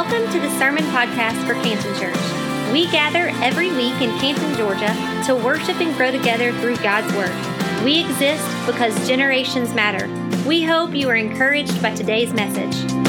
Welcome 0.00 0.30
to 0.30 0.38
the 0.38 0.58
Sermon 0.60 0.84
Podcast 0.92 1.44
for 1.44 1.54
Canton 1.54 1.92
Church. 1.96 2.72
We 2.72 2.88
gather 2.92 3.30
every 3.42 3.72
week 3.72 4.00
in 4.00 4.16
Canton, 4.20 4.54
Georgia 4.56 4.94
to 5.26 5.34
worship 5.34 5.80
and 5.80 5.92
grow 5.96 6.12
together 6.12 6.52
through 6.60 6.76
God's 6.76 7.12
Word. 7.16 7.34
We 7.84 8.04
exist 8.04 8.46
because 8.64 9.08
generations 9.08 9.74
matter. 9.74 10.06
We 10.46 10.62
hope 10.62 10.94
you 10.94 11.08
are 11.08 11.16
encouraged 11.16 11.82
by 11.82 11.96
today's 11.96 12.32
message. 12.32 13.07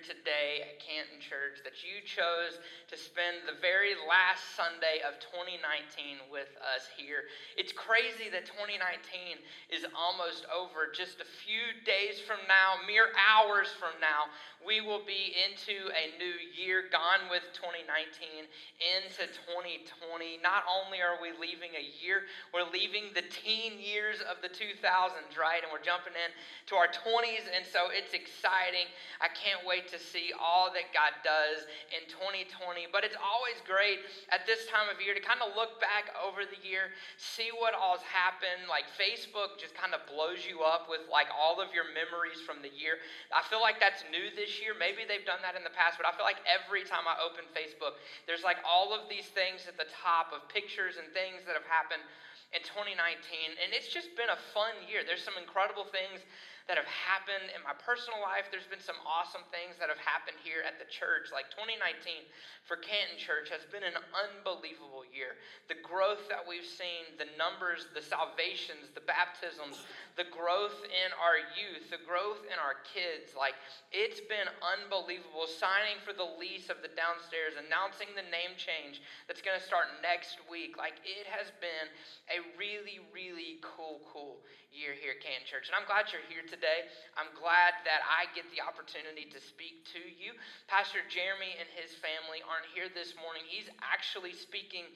Today 0.00 0.66
at 0.66 0.80
Canton 0.82 1.20
Church, 1.20 1.62
that 1.62 1.82
you 1.82 2.02
chose 2.02 2.58
to 2.90 2.96
spend 2.96 3.46
the 3.46 3.58
very 3.60 3.98
last 4.06 4.54
Sunday 4.54 5.02
of 5.02 5.18
2019 5.18 6.30
with 6.30 6.50
us 6.62 6.86
here. 6.94 7.26
It's 7.54 7.74
crazy 7.74 8.30
that 8.30 8.46
2019 8.46 9.38
is 9.70 9.86
almost 9.94 10.46
over. 10.50 10.90
Just 10.90 11.22
a 11.22 11.28
few 11.28 11.74
days 11.86 12.18
from 12.22 12.42
now, 12.46 12.82
mere 12.86 13.14
hours 13.14 13.70
from 13.76 13.94
now, 13.98 14.30
we 14.64 14.80
will 14.80 15.04
be 15.04 15.36
into 15.36 15.92
a 15.92 16.16
new 16.16 16.36
year, 16.56 16.88
gone 16.88 17.28
with 17.28 17.44
2019, 17.52 18.48
into 18.80 19.28
2020. 19.44 20.40
Not 20.40 20.64
only 20.64 21.04
are 21.04 21.20
we 21.20 21.36
leaving 21.36 21.76
a 21.76 21.84
year, 22.00 22.24
we're 22.48 22.64
leaving 22.72 23.12
the 23.12 23.28
teen 23.28 23.76
years 23.76 24.24
of 24.24 24.40
the 24.40 24.48
2000s, 24.48 25.36
right? 25.36 25.60
And 25.60 25.68
we're 25.68 25.84
jumping 25.84 26.16
in 26.16 26.32
to 26.72 26.80
our 26.80 26.88
20s, 26.88 27.44
and 27.44 27.68
so 27.68 27.92
it's 27.92 28.16
exciting. 28.16 28.88
I 29.20 29.28
can't 29.28 29.60
wait 29.68 29.83
to 29.92 29.98
see 29.98 30.32
all 30.36 30.72
that 30.72 30.92
God 30.94 31.12
does 31.24 31.66
in 31.92 32.06
2020 32.08 32.86
but 32.94 33.02
it's 33.02 33.18
always 33.18 33.58
great 33.66 34.06
at 34.30 34.46
this 34.46 34.70
time 34.70 34.86
of 34.86 35.02
year 35.02 35.18
to 35.18 35.22
kind 35.22 35.42
of 35.42 35.54
look 35.58 35.82
back 35.82 36.14
over 36.22 36.46
the 36.46 36.60
year, 36.62 36.94
see 37.18 37.50
what 37.50 37.74
all's 37.74 38.06
happened. 38.06 38.70
Like 38.70 38.86
Facebook 38.94 39.58
just 39.58 39.74
kind 39.74 39.92
of 39.92 40.06
blows 40.06 40.46
you 40.46 40.62
up 40.62 40.86
with 40.86 41.06
like 41.10 41.26
all 41.34 41.58
of 41.58 41.74
your 41.74 41.90
memories 41.90 42.38
from 42.42 42.62
the 42.62 42.70
year. 42.70 43.02
I 43.34 43.42
feel 43.50 43.58
like 43.58 43.82
that's 43.82 44.06
new 44.14 44.30
this 44.34 44.62
year. 44.62 44.78
Maybe 44.78 45.02
they've 45.02 45.26
done 45.26 45.42
that 45.42 45.58
in 45.58 45.66
the 45.66 45.74
past, 45.74 45.98
but 45.98 46.06
I 46.06 46.14
feel 46.14 46.26
like 46.26 46.40
every 46.46 46.86
time 46.86 47.06
I 47.10 47.18
open 47.18 47.50
Facebook, 47.50 47.98
there's 48.30 48.46
like 48.46 48.62
all 48.62 48.94
of 48.94 49.10
these 49.10 49.26
things 49.34 49.66
at 49.66 49.74
the 49.74 49.90
top 49.90 50.30
of 50.30 50.46
pictures 50.46 50.96
and 51.02 51.10
things 51.10 51.42
that 51.50 51.58
have 51.58 51.66
happened 51.66 52.06
in 52.54 52.62
2019. 52.62 53.58
And 53.58 53.74
it's 53.74 53.90
just 53.90 54.14
been 54.14 54.30
a 54.30 54.40
fun 54.54 54.74
year. 54.86 55.02
There's 55.02 55.26
some 55.26 55.34
incredible 55.34 55.86
things 55.90 56.22
that 56.64 56.80
have 56.80 56.88
happened 56.88 57.52
in 57.52 57.60
my 57.60 57.76
personal 57.76 58.24
life. 58.24 58.48
There's 58.48 58.68
been 58.68 58.80
some 58.80 58.96
awesome 59.04 59.44
things 59.52 59.76
that 59.76 59.92
have 59.92 60.00
happened 60.00 60.40
here 60.40 60.64
at 60.64 60.80
the 60.80 60.88
church. 60.88 61.28
Like 61.28 61.52
2019 61.52 62.24
for 62.64 62.80
Canton 62.80 63.20
Church 63.20 63.52
has 63.52 63.68
been 63.68 63.84
an 63.84 64.00
unbelievable 64.16 65.04
year. 65.04 65.36
The 65.68 65.76
growth 65.84 66.24
that 66.32 66.40
we've 66.40 66.64
seen, 66.64 67.12
the 67.20 67.28
numbers, 67.36 67.92
the 67.92 68.00
salvations, 68.00 68.88
the 68.96 69.04
baptisms, 69.04 69.84
the 70.16 70.24
growth 70.32 70.80
in 70.88 71.12
our 71.20 71.36
youth, 71.52 71.92
the 71.92 72.00
growth 72.00 72.40
in 72.48 72.56
our 72.56 72.80
kids. 72.88 73.36
Like 73.36 73.60
it's 73.92 74.24
been 74.24 74.48
unbelievable. 74.64 75.44
Signing 75.44 76.00
for 76.00 76.16
the 76.16 76.26
lease 76.40 76.72
of 76.72 76.80
the 76.80 76.88
downstairs, 76.96 77.60
announcing 77.60 78.08
the 78.16 78.24
name 78.32 78.56
change 78.56 79.04
that's 79.28 79.44
going 79.44 79.60
to 79.60 79.64
start 79.64 80.00
next 80.00 80.40
week. 80.48 80.80
Like 80.80 80.96
it 81.04 81.28
has 81.28 81.52
been 81.60 81.92
a 82.32 82.40
really, 82.56 83.04
really 83.12 83.60
cool, 83.60 84.00
cool 84.08 84.40
year 84.74 84.92
here 84.92 85.14
at 85.16 85.22
Canton 85.22 85.46
Church. 85.46 85.70
And 85.70 85.78
I'm 85.78 85.86
glad 85.86 86.10
you're 86.10 86.26
here 86.26 86.42
today. 86.44 86.90
I'm 87.14 87.30
glad 87.38 87.78
that 87.86 88.02
I 88.04 88.26
get 88.34 88.50
the 88.50 88.60
opportunity 88.60 89.30
to 89.30 89.38
speak 89.38 89.86
to 89.94 90.02
you. 90.02 90.34
Pastor 90.66 91.00
Jeremy 91.06 91.54
and 91.56 91.70
his 91.72 91.94
family 92.02 92.42
aren't 92.44 92.66
here 92.74 92.90
this 92.90 93.14
morning. 93.16 93.46
He's 93.46 93.70
actually 93.80 94.34
speaking 94.34 94.90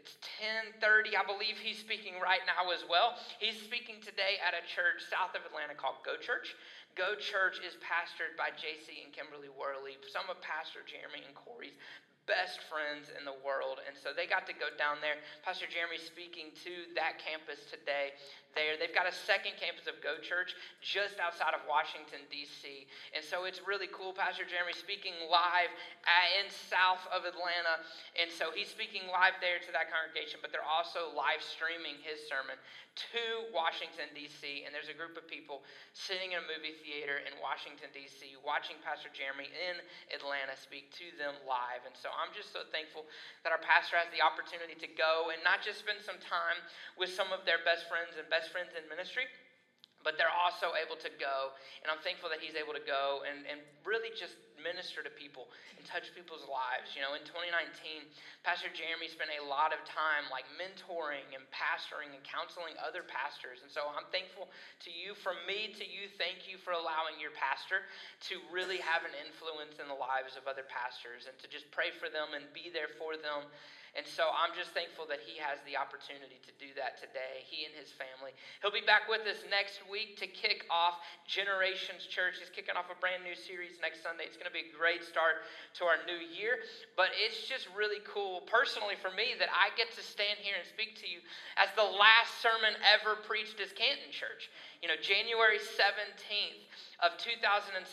it's 0.00 0.16
10:30. 0.40 1.16
I 1.16 1.24
believe 1.28 1.58
he's 1.58 1.76
speaking 1.76 2.16
right 2.20 2.40
now 2.46 2.70
as 2.70 2.84
well. 2.88 3.18
He's 3.36 3.60
speaking 3.60 4.00
today 4.00 4.40
at 4.40 4.54
a 4.54 4.64
church 4.64 5.04
south 5.10 5.36
of 5.36 5.44
Atlanta 5.44 5.74
called 5.74 6.00
Go 6.06 6.16
Church. 6.16 6.56
Go 6.96 7.14
Church 7.16 7.60
is 7.60 7.76
pastored 7.84 8.32
by 8.36 8.50
JC 8.50 9.04
and 9.04 9.12
Kimberly 9.12 9.50
Worley, 9.52 9.98
some 10.08 10.30
of 10.30 10.40
Pastor 10.40 10.80
Jeremy 10.88 11.20
and 11.26 11.34
Corey's 11.34 11.76
best 12.30 12.62
friends 12.70 13.10
in 13.10 13.26
the 13.26 13.34
world. 13.42 13.82
And 13.82 13.98
so 13.98 14.14
they 14.14 14.30
got 14.30 14.46
to 14.46 14.54
go 14.54 14.70
down 14.78 15.02
there. 15.02 15.18
Pastor 15.42 15.66
Jeremy 15.66 15.98
speaking 15.98 16.54
to 16.62 16.86
that 16.94 17.18
campus 17.18 17.66
today 17.66 18.14
there. 18.54 18.78
They've 18.78 18.94
got 18.94 19.10
a 19.10 19.14
second 19.14 19.58
campus 19.58 19.86
of 19.90 19.98
Go 19.98 20.18
Church 20.22 20.54
just 20.82 21.18
outside 21.18 21.54
of 21.54 21.62
Washington, 21.66 22.22
D.C. 22.30 22.86
And 23.14 23.22
so 23.22 23.46
it's 23.46 23.62
really 23.62 23.90
cool. 23.90 24.14
Pastor 24.14 24.46
Jeremy 24.46 24.74
speaking 24.74 25.14
live 25.26 25.70
in 26.38 26.46
south 26.50 27.02
of 27.10 27.26
Atlanta. 27.26 27.82
And 28.18 28.30
so 28.30 28.54
he's 28.54 28.70
speaking 28.70 29.06
live 29.10 29.38
there 29.42 29.62
to 29.62 29.70
that 29.74 29.90
congregation, 29.90 30.42
but 30.42 30.54
they're 30.54 30.66
also 30.66 31.10
live 31.14 31.42
streaming 31.42 31.98
his 32.02 32.22
sermon 32.26 32.58
to 33.14 33.48
Washington, 33.54 34.10
D.C. 34.18 34.66
And 34.66 34.74
there's 34.74 34.90
a 34.90 34.98
group 34.98 35.14
of 35.14 35.24
people 35.30 35.62
sitting 35.94 36.34
in 36.34 36.42
a 36.42 36.46
movie 36.50 36.74
theater 36.82 37.22
in 37.22 37.38
Washington, 37.38 37.88
D.C., 37.94 38.34
watching 38.42 38.76
Pastor 38.82 39.08
Jeremy 39.14 39.46
in 39.46 39.78
Atlanta 40.10 40.58
speak 40.58 40.90
to 40.98 41.14
them 41.14 41.38
live. 41.46 41.86
And 41.86 41.94
so 41.94 42.10
I'm 42.20 42.36
just 42.36 42.52
so 42.52 42.68
thankful 42.68 43.08
that 43.42 43.50
our 43.50 43.62
pastor 43.64 43.96
has 43.96 44.12
the 44.12 44.20
opportunity 44.20 44.76
to 44.76 44.88
go 44.92 45.32
and 45.32 45.40
not 45.40 45.64
just 45.64 45.80
spend 45.80 46.04
some 46.04 46.20
time 46.20 46.60
with 47.00 47.08
some 47.08 47.32
of 47.32 47.48
their 47.48 47.64
best 47.64 47.88
friends 47.88 48.20
and 48.20 48.28
best 48.28 48.52
friends 48.52 48.76
in 48.76 48.84
ministry, 48.86 49.24
but 50.04 50.20
they're 50.20 50.32
also 50.32 50.76
able 50.76 51.00
to 51.00 51.08
go. 51.16 51.56
And 51.80 51.88
I'm 51.88 52.04
thankful 52.04 52.28
that 52.28 52.44
he's 52.44 52.54
able 52.54 52.76
to 52.76 52.84
go 52.84 53.24
and, 53.24 53.48
and 53.48 53.64
really 53.88 54.12
just 54.12 54.36
minister 54.60 55.02
to 55.02 55.12
people 55.12 55.48
and 55.76 55.82
touch 55.88 56.08
people's 56.12 56.44
lives. 56.46 56.92
You 56.92 57.02
know, 57.02 57.16
in 57.16 57.24
2019, 57.26 58.06
Pastor 58.46 58.68
Jeremy 58.72 59.08
spent 59.10 59.32
a 59.32 59.42
lot 59.44 59.72
of 59.72 59.80
time 59.88 60.28
like 60.28 60.46
mentoring 60.56 61.26
and 61.32 61.42
pastoring 61.50 62.12
and 62.12 62.22
counseling 62.22 62.76
other 62.80 63.02
pastors. 63.04 63.64
And 63.64 63.72
so 63.72 63.88
I'm 63.90 64.08
thankful 64.12 64.48
to 64.86 64.90
you, 64.92 65.16
from 65.18 65.40
me 65.48 65.72
to 65.76 65.84
you, 65.84 66.08
thank 66.20 66.46
you 66.46 66.60
for 66.60 66.72
allowing 66.76 67.18
your 67.18 67.32
pastor 67.34 67.84
to 68.30 68.40
really 68.48 68.78
have 68.80 69.02
an 69.02 69.16
influence 69.16 69.80
in 69.80 69.88
the 69.88 69.96
lives 69.96 70.36
of 70.36 70.46
other 70.46 70.64
pastors 70.64 71.26
and 71.26 71.34
to 71.40 71.46
just 71.48 71.68
pray 71.74 71.90
for 71.90 72.12
them 72.12 72.36
and 72.36 72.46
be 72.52 72.68
there 72.72 72.92
for 73.00 73.16
them 73.16 73.48
and 73.98 74.06
so 74.06 74.30
I'm 74.30 74.54
just 74.54 74.70
thankful 74.70 75.02
that 75.10 75.18
he 75.18 75.34
has 75.42 75.58
the 75.66 75.74
opportunity 75.74 76.38
to 76.46 76.52
do 76.62 76.70
that 76.78 77.02
today, 77.02 77.42
he 77.42 77.66
and 77.66 77.74
his 77.74 77.90
family. 77.90 78.30
He'll 78.62 78.74
be 78.74 78.86
back 78.86 79.10
with 79.10 79.26
us 79.26 79.42
next 79.50 79.82
week 79.90 80.14
to 80.22 80.30
kick 80.30 80.62
off 80.70 81.02
Generations 81.26 82.06
Church. 82.06 82.38
He's 82.38 82.54
kicking 82.54 82.78
off 82.78 82.86
a 82.86 82.98
brand 83.02 83.26
new 83.26 83.34
series 83.34 83.82
next 83.82 84.06
Sunday. 84.06 84.30
It's 84.30 84.38
going 84.38 84.46
to 84.46 84.54
be 84.54 84.70
a 84.70 84.72
great 84.74 85.02
start 85.02 85.42
to 85.82 85.90
our 85.90 85.98
new 86.06 86.22
year. 86.22 86.62
But 86.94 87.10
it's 87.18 87.50
just 87.50 87.66
really 87.74 87.98
cool, 88.06 88.46
personally, 88.46 88.94
for 88.94 89.10
me, 89.10 89.34
that 89.42 89.50
I 89.50 89.74
get 89.74 89.90
to 89.98 90.02
stand 90.06 90.38
here 90.38 90.54
and 90.54 90.66
speak 90.70 90.94
to 91.02 91.10
you 91.10 91.18
as 91.58 91.74
the 91.74 91.86
last 91.86 92.38
sermon 92.38 92.78
ever 92.86 93.18
preached 93.26 93.58
as 93.58 93.74
Canton 93.74 94.14
Church. 94.14 94.46
You 94.80 94.88
know, 94.88 94.96
January 94.96 95.60
17th 95.60 96.64
of 97.04 97.12
2016, 97.20 97.84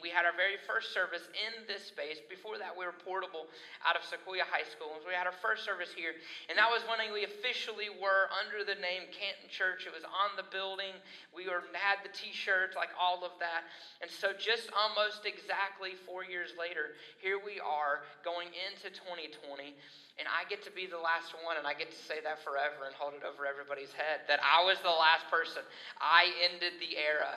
we 0.00 0.08
had 0.08 0.24
our 0.24 0.32
very 0.32 0.56
first 0.64 0.96
service 0.96 1.28
in 1.36 1.68
this 1.68 1.84
space. 1.84 2.16
Before 2.32 2.56
that, 2.56 2.72
we 2.72 2.88
were 2.88 2.96
portable 2.96 3.44
out 3.84 3.92
of 3.92 4.00
Sequoyah 4.08 4.48
High 4.48 4.64
School. 4.64 4.96
We 5.04 5.12
had 5.12 5.28
our 5.28 5.36
first 5.44 5.68
service 5.68 5.92
here. 5.92 6.16
And 6.48 6.56
that 6.56 6.72
was 6.72 6.80
when 6.88 6.96
we 7.12 7.28
officially 7.28 7.92
were 7.92 8.32
under 8.40 8.64
the 8.64 8.80
name 8.80 9.04
Canton 9.12 9.52
Church. 9.52 9.84
It 9.84 9.92
was 9.92 10.08
on 10.08 10.32
the 10.40 10.48
building. 10.48 10.96
We 11.36 11.44
were, 11.44 11.68
had 11.76 12.00
the 12.00 12.12
t 12.16 12.32
shirts, 12.32 12.72
like 12.72 12.96
all 12.96 13.20
of 13.20 13.36
that. 13.44 13.68
And 14.00 14.08
so, 14.08 14.32
just 14.32 14.72
almost 14.72 15.28
exactly 15.28 15.92
four 16.08 16.24
years 16.24 16.56
later, 16.56 16.96
here 17.20 17.36
we 17.36 17.60
are 17.60 18.08
going 18.24 18.48
into 18.72 18.88
2020. 18.88 19.76
And 20.14 20.30
I 20.30 20.46
get 20.46 20.62
to 20.62 20.72
be 20.72 20.86
the 20.86 21.00
last 21.00 21.34
one, 21.42 21.58
and 21.58 21.66
I 21.66 21.74
get 21.74 21.90
to 21.90 22.02
say 22.06 22.22
that 22.22 22.38
forever 22.46 22.86
and 22.86 22.94
hold 22.94 23.18
it 23.18 23.26
over 23.26 23.42
everybody's 23.50 23.90
head 23.90 24.22
that 24.30 24.38
I 24.38 24.62
was 24.62 24.78
the 24.86 24.94
last 24.94 25.26
person. 25.26 25.66
I 25.98 26.30
ended 26.46 26.78
the 26.78 26.94
era 26.94 27.34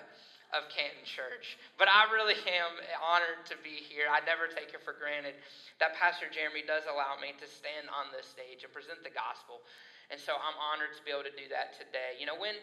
of 0.55 0.69
Canton 0.71 1.03
Church. 1.03 1.59
But 1.75 1.91
I 1.91 2.07
really 2.07 2.37
am 2.47 2.73
honored 3.03 3.43
to 3.51 3.57
be 3.59 3.83
here. 3.83 4.07
I 4.07 4.23
never 4.23 4.47
take 4.47 4.71
it 4.71 4.79
for 4.85 4.95
granted 4.95 5.35
that 5.83 5.97
Pastor 5.99 6.31
Jeremy 6.31 6.63
does 6.63 6.87
allow 6.87 7.19
me 7.19 7.35
to 7.35 7.47
stand 7.47 7.91
on 7.91 8.13
this 8.15 8.29
stage 8.31 8.63
and 8.63 8.71
present 8.71 9.03
the 9.03 9.11
gospel. 9.11 9.59
And 10.07 10.15
so 10.15 10.39
I'm 10.39 10.55
honored 10.55 10.95
to 10.95 11.03
be 11.03 11.11
able 11.11 11.27
to 11.27 11.35
do 11.35 11.51
that 11.51 11.75
today. 11.75 12.15
You 12.15 12.31
know, 12.31 12.39
when 12.39 12.55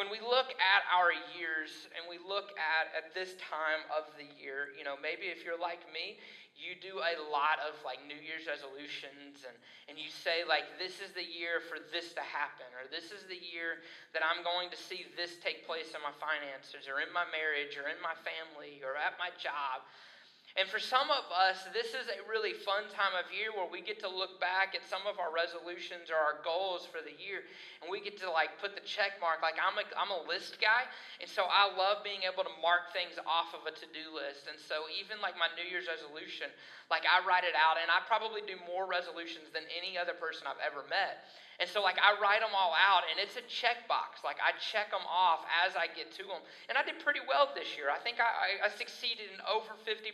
when 0.00 0.12
we 0.12 0.20
look 0.20 0.52
at 0.60 0.84
our 0.92 1.12
years 1.36 1.88
and 1.96 2.04
we 2.04 2.20
look 2.20 2.52
at 2.56 2.92
at 2.96 3.12
this 3.12 3.36
time 3.36 3.84
of 3.92 4.08
the 4.16 4.28
year, 4.40 4.72
you 4.76 4.84
know, 4.84 4.96
maybe 4.96 5.28
if 5.28 5.44
you're 5.44 5.60
like 5.60 5.84
me, 5.92 6.16
you 6.56 6.72
do 6.74 7.04
a 7.04 7.14
lot 7.28 7.60
of 7.60 7.76
like 7.84 8.00
New 8.08 8.16
Year's 8.16 8.48
resolutions 8.48 9.44
and, 9.44 9.56
and 9.86 10.00
you 10.00 10.08
say, 10.08 10.42
like, 10.42 10.80
this 10.80 10.98
is 11.04 11.12
the 11.12 11.24
year 11.24 11.60
for 11.60 11.78
this 11.92 12.16
to 12.16 12.24
happen, 12.24 12.66
or 12.74 12.88
this 12.88 13.14
is 13.14 13.28
the 13.28 13.38
year 13.38 13.84
that 14.16 14.24
I'm 14.24 14.42
going 14.42 14.72
to 14.72 14.78
see 14.80 15.06
this 15.14 15.38
take 15.38 15.68
place 15.68 15.94
in 15.94 16.00
my 16.02 16.12
finances, 16.16 16.88
or 16.90 17.04
in 17.04 17.12
my 17.14 17.28
marriage, 17.28 17.78
or 17.78 17.86
in 17.86 18.00
my 18.02 18.16
family, 18.24 18.82
or 18.82 18.98
at 18.98 19.14
my 19.20 19.30
job. 19.38 19.84
And 20.56 20.64
for 20.72 20.80
some 20.80 21.12
of 21.12 21.28
us, 21.28 21.68
this 21.76 21.92
is 21.92 22.08
a 22.08 22.24
really 22.24 22.56
fun 22.56 22.88
time 22.88 23.12
of 23.12 23.28
year 23.28 23.52
where 23.52 23.68
we 23.68 23.84
get 23.84 24.00
to 24.00 24.08
look 24.08 24.40
back 24.40 24.72
at 24.72 24.80
some 24.88 25.04
of 25.04 25.20
our 25.20 25.28
resolutions 25.28 26.08
or 26.08 26.16
our 26.16 26.40
goals 26.40 26.88
for 26.88 27.04
the 27.04 27.12
year, 27.12 27.44
and 27.84 27.92
we 27.92 28.00
get 28.00 28.16
to 28.24 28.28
like 28.32 28.56
put 28.56 28.72
the 28.72 28.80
check 28.80 29.20
mark. 29.20 29.44
Like 29.44 29.60
I'm 29.60 29.76
a, 29.76 29.84
I'm 30.00 30.08
a 30.08 30.24
list 30.24 30.56
guy, 30.56 30.88
and 31.20 31.28
so 31.28 31.44
I 31.44 31.68
love 31.68 32.00
being 32.00 32.24
able 32.24 32.40
to 32.40 32.54
mark 32.64 32.88
things 32.96 33.20
off 33.28 33.52
of 33.52 33.68
a 33.68 33.72
to-do 33.76 34.16
list. 34.16 34.48
And 34.48 34.56
so 34.56 34.88
even 34.88 35.20
like 35.20 35.36
my 35.36 35.52
New 35.52 35.68
Year's 35.68 35.92
resolution, 35.92 36.48
like 36.88 37.04
I 37.04 37.20
write 37.28 37.44
it 37.44 37.52
out, 37.52 37.76
and 37.76 37.92
I 37.92 38.00
probably 38.08 38.40
do 38.48 38.56
more 38.64 38.88
resolutions 38.88 39.52
than 39.52 39.68
any 39.68 40.00
other 40.00 40.16
person 40.16 40.48
I've 40.48 40.64
ever 40.64 40.88
met. 40.88 41.28
And 41.56 41.64
so, 41.64 41.80
like, 41.80 41.96
I 41.96 42.12
write 42.20 42.44
them 42.44 42.52
all 42.52 42.76
out, 42.76 43.08
and 43.08 43.16
it's 43.16 43.40
a 43.40 43.44
checkbox. 43.48 44.20
Like, 44.20 44.36
I 44.44 44.52
check 44.60 44.92
them 44.92 45.04
off 45.08 45.40
as 45.64 45.72
I 45.72 45.88
get 45.88 46.12
to 46.20 46.24
them. 46.28 46.44
And 46.68 46.76
I 46.76 46.84
did 46.84 47.00
pretty 47.00 47.24
well 47.24 47.48
this 47.56 47.80
year. 47.80 47.88
I 47.88 47.96
think 47.96 48.20
I, 48.20 48.28
I, 48.28 48.68
I 48.68 48.70
succeeded 48.76 49.32
in 49.32 49.40
over 49.48 49.72
50% 49.88 50.12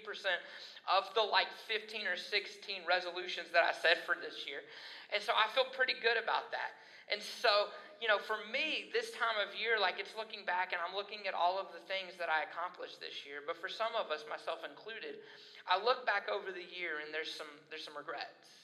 of 0.87 1.11
the, 1.19 1.25
like, 1.27 1.51
15 1.67 2.07
or 2.07 2.15
16 2.15 2.87
resolutions 2.87 3.51
that 3.51 3.67
I 3.67 3.75
set 3.75 4.07
for 4.07 4.15
this 4.15 4.47
year. 4.47 4.63
And 5.11 5.19
so 5.19 5.35
I 5.35 5.51
feel 5.51 5.67
pretty 5.75 5.99
good 5.99 6.15
about 6.15 6.55
that. 6.55 6.79
And 7.11 7.19
so, 7.19 7.75
you 7.99 8.07
know, 8.07 8.23
for 8.23 8.39
me, 8.47 8.95
this 8.95 9.11
time 9.19 9.35
of 9.43 9.51
year, 9.59 9.83
like, 9.83 9.99
it's 9.99 10.15
looking 10.15 10.47
back, 10.47 10.71
and 10.71 10.79
I'm 10.79 10.95
looking 10.95 11.27
at 11.27 11.35
all 11.35 11.59
of 11.59 11.75
the 11.75 11.83
things 11.91 12.15
that 12.23 12.31
I 12.31 12.47
accomplished 12.47 13.03
this 13.03 13.27
year. 13.27 13.43
But 13.43 13.59
for 13.59 13.67
some 13.67 13.91
of 13.99 14.15
us, 14.15 14.23
myself 14.31 14.63
included, 14.63 15.19
I 15.67 15.83
look 15.83 16.07
back 16.07 16.31
over 16.31 16.55
the 16.55 16.63
year, 16.71 17.03
and 17.03 17.11
there's 17.11 17.35
some, 17.35 17.51
there's 17.67 17.83
some 17.83 17.99
regrets 17.99 18.62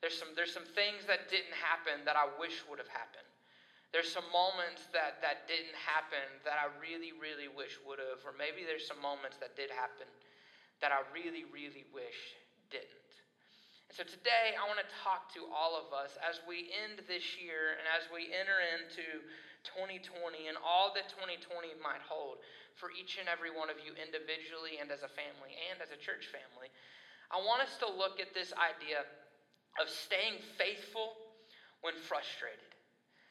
there's 0.00 0.16
some, 0.16 0.32
there's 0.32 0.52
some 0.52 0.64
things 0.64 1.04
that 1.04 1.28
didn't 1.28 1.52
happen 1.56 2.04
that 2.08 2.16
I 2.16 2.24
wish 2.40 2.64
would 2.68 2.80
have 2.80 2.88
happened. 2.88 3.28
There's 3.92 4.08
some 4.08 4.24
moments 4.32 4.88
that, 4.94 5.20
that 5.20 5.50
didn't 5.50 5.76
happen 5.76 6.24
that 6.46 6.56
I 6.56 6.72
really, 6.78 7.12
really 7.12 7.50
wish 7.50 7.76
would 7.84 7.98
have. 7.98 8.22
Or 8.22 8.32
maybe 8.32 8.62
there's 8.62 8.86
some 8.86 9.02
moments 9.02 9.36
that 9.42 9.58
did 9.58 9.68
happen 9.68 10.08
that 10.78 10.94
I 10.94 11.04
really, 11.12 11.44
really 11.50 11.84
wish 11.92 12.16
didn't. 12.72 13.12
And 13.90 13.94
so 13.98 14.06
today 14.06 14.54
I 14.54 14.62
want 14.70 14.78
to 14.78 14.88
talk 15.02 15.28
to 15.34 15.44
all 15.50 15.74
of 15.74 15.90
us 15.90 16.14
as 16.22 16.38
we 16.46 16.70
end 16.70 17.02
this 17.10 17.36
year 17.36 17.76
and 17.76 17.84
as 17.90 18.06
we 18.08 18.30
enter 18.30 18.62
into 18.78 19.26
2020 19.66 20.48
and 20.48 20.56
all 20.62 20.94
that 20.94 21.10
2020 21.12 21.74
might 21.82 22.00
hold 22.00 22.40
for 22.78 22.94
each 22.94 23.18
and 23.18 23.26
every 23.28 23.52
one 23.52 23.68
of 23.68 23.82
you 23.82 23.92
individually 23.98 24.78
and 24.78 24.88
as 24.88 25.02
a 25.02 25.10
family 25.10 25.58
and 25.68 25.82
as 25.82 25.90
a 25.90 25.98
church 25.98 26.30
family. 26.30 26.70
I 27.28 27.42
want 27.42 27.66
us 27.66 27.74
to 27.82 27.90
look 27.90 28.22
at 28.22 28.30
this 28.32 28.54
idea 28.54 29.04
of 29.78 29.86
staying 29.86 30.42
faithful 30.58 31.14
when 31.84 31.94
frustrated. 32.08 32.70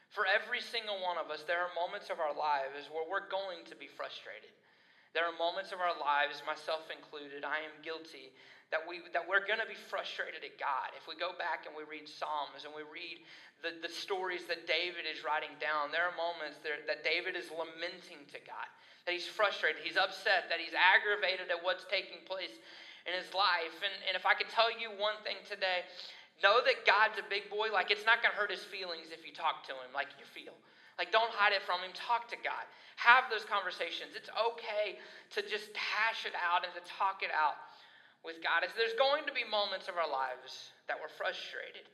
For 0.10 0.26
every 0.26 0.64
single 0.64 0.98
one 1.04 1.22
of 1.22 1.30
us, 1.30 1.46
there 1.46 1.62
are 1.62 1.70
moments 1.78 2.10
of 2.10 2.18
our 2.18 2.34
lives 2.34 2.90
where 2.90 3.06
we're 3.06 3.30
going 3.30 3.62
to 3.70 3.78
be 3.78 3.86
frustrated. 3.86 4.50
There 5.14 5.26
are 5.26 5.34
moments 5.38 5.74
of 5.74 5.82
our 5.82 5.94
lives, 5.98 6.42
myself 6.46 6.90
included, 6.90 7.46
I 7.46 7.66
am 7.66 7.78
guilty, 7.86 8.34
that, 8.70 8.82
we, 8.86 9.02
that 9.14 9.26
we're 9.26 9.46
going 9.46 9.62
to 9.62 9.70
be 9.70 9.78
frustrated 9.90 10.46
at 10.46 10.58
God. 10.62 10.94
If 10.94 11.10
we 11.10 11.18
go 11.18 11.34
back 11.38 11.66
and 11.66 11.74
we 11.74 11.86
read 11.86 12.06
Psalms 12.06 12.66
and 12.66 12.74
we 12.74 12.86
read 12.86 13.26
the, 13.66 13.82
the 13.82 13.90
stories 13.90 14.46
that 14.46 14.70
David 14.70 15.10
is 15.10 15.26
writing 15.26 15.58
down, 15.58 15.90
there 15.90 16.06
are 16.06 16.14
moments 16.14 16.62
there, 16.62 16.82
that 16.86 17.02
David 17.02 17.34
is 17.34 17.50
lamenting 17.50 18.22
to 18.30 18.40
God, 18.46 18.70
that 19.10 19.14
he's 19.14 19.26
frustrated, 19.26 19.82
he's 19.82 19.98
upset, 19.98 20.50
that 20.54 20.62
he's 20.62 20.78
aggravated 20.78 21.50
at 21.50 21.58
what's 21.66 21.90
taking 21.90 22.22
place 22.30 22.54
in 23.10 23.18
his 23.18 23.34
life. 23.34 23.74
And, 23.82 23.94
and 24.06 24.14
if 24.14 24.30
I 24.30 24.38
could 24.38 24.54
tell 24.54 24.70
you 24.70 24.94
one 24.94 25.18
thing 25.26 25.42
today, 25.50 25.90
Know 26.40 26.64
that 26.64 26.88
God's 26.88 27.20
a 27.20 27.26
big 27.28 27.52
boy. 27.52 27.68
Like, 27.72 27.92
it's 27.92 28.08
not 28.08 28.24
going 28.24 28.32
to 28.32 28.40
hurt 28.40 28.52
his 28.52 28.64
feelings 28.64 29.12
if 29.12 29.28
you 29.28 29.36
talk 29.36 29.68
to 29.68 29.76
him 29.76 29.92
like 29.92 30.08
you 30.16 30.24
feel. 30.24 30.56
Like, 30.96 31.12
don't 31.12 31.32
hide 31.32 31.52
it 31.52 31.64
from 31.64 31.84
him. 31.84 31.92
Talk 31.96 32.32
to 32.32 32.40
God. 32.40 32.64
Have 33.00 33.32
those 33.32 33.48
conversations. 33.48 34.16
It's 34.16 34.32
okay 34.32 35.00
to 35.36 35.40
just 35.44 35.72
hash 35.76 36.28
it 36.28 36.36
out 36.36 36.68
and 36.68 36.72
to 36.76 36.84
talk 36.84 37.24
it 37.24 37.32
out 37.32 37.60
with 38.24 38.44
God. 38.44 38.68
It's, 38.68 38.76
there's 38.76 38.96
going 39.00 39.24
to 39.28 39.36
be 39.36 39.48
moments 39.48 39.88
of 39.88 39.96
our 39.96 40.08
lives 40.08 40.76
that 40.92 41.00
we're 41.00 41.12
frustrated. 41.12 41.88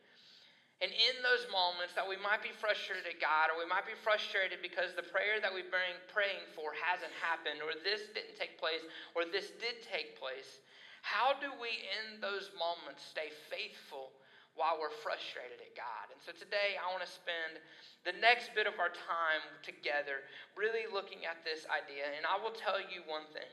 And 0.84 0.92
in 0.92 1.16
those 1.24 1.48
moments 1.54 1.96
that 1.96 2.04
we 2.04 2.20
might 2.20 2.44
be 2.44 2.52
frustrated 2.52 3.08
at 3.08 3.24
God, 3.24 3.48
or 3.48 3.62
we 3.62 3.70
might 3.70 3.88
be 3.88 3.96
frustrated 3.96 4.60
because 4.60 4.92
the 4.92 5.08
prayer 5.08 5.40
that 5.40 5.54
we've 5.54 5.72
been 5.72 6.02
praying 6.12 6.44
for 6.52 6.76
hasn't 6.76 7.14
happened, 7.24 7.64
or 7.64 7.72
this 7.80 8.12
didn't 8.12 8.36
take 8.36 8.60
place, 8.60 8.84
or 9.16 9.24
this 9.24 9.56
did 9.62 9.80
take 9.88 10.20
place, 10.20 10.60
how 11.00 11.38
do 11.38 11.54
we 11.62 11.72
in 12.02 12.20
those 12.20 12.52
moments 12.60 13.08
stay 13.08 13.32
faithful 13.48 14.12
while 14.56 14.80
we're 14.80 14.94
frustrated 15.04 15.60
at 15.60 15.75
God. 15.75 16.12
And 16.12 16.19
so 16.24 16.31
today 16.31 16.80
I 16.80 16.88
want 16.88 17.04
to 17.04 17.12
spend 17.12 17.60
the 18.07 18.16
next 18.24 18.56
bit 18.56 18.68
of 18.68 18.80
our 18.80 18.92
time 18.92 19.44
together 19.62 20.24
really 20.56 20.88
looking 20.88 21.28
at 21.28 21.44
this 21.44 21.68
idea. 21.68 22.07
And 22.16 22.24
I 22.24 22.40
will 22.40 22.56
tell 22.56 22.80
you 22.80 23.04
one 23.06 23.28
thing. 23.36 23.52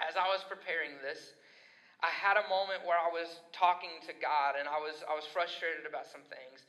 As 0.00 0.16
I 0.18 0.26
was 0.26 0.42
preparing 0.48 0.98
this, 1.04 1.36
I 2.02 2.10
had 2.10 2.40
a 2.40 2.46
moment 2.50 2.82
where 2.84 2.98
I 2.98 3.08
was 3.08 3.44
talking 3.54 4.02
to 4.08 4.12
God 4.16 4.58
and 4.58 4.66
I 4.66 4.80
was, 4.80 5.04
I 5.06 5.14
was 5.14 5.28
frustrated 5.28 5.86
about 5.86 6.08
some 6.08 6.24
things. 6.26 6.66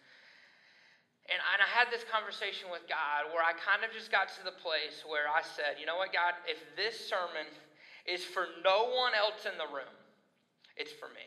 And, 1.28 1.42
and 1.42 1.60
I 1.60 1.70
had 1.72 1.90
this 1.90 2.06
conversation 2.06 2.70
with 2.70 2.86
God 2.86 3.34
where 3.34 3.42
I 3.42 3.52
kind 3.58 3.82
of 3.82 3.90
just 3.90 4.14
got 4.14 4.30
to 4.38 4.44
the 4.46 4.54
place 4.62 5.02
where 5.04 5.26
I 5.26 5.42
said, 5.42 5.82
you 5.82 5.90
know 5.90 5.98
what, 5.98 6.14
God, 6.14 6.38
if 6.46 6.62
this 6.78 6.96
sermon 6.96 7.50
is 8.06 8.22
for 8.22 8.48
no 8.62 8.94
one 8.94 9.18
else 9.18 9.50
in 9.50 9.58
the 9.58 9.68
room, 9.74 9.92
it's 10.78 10.94
for 10.94 11.10
me. 11.10 11.26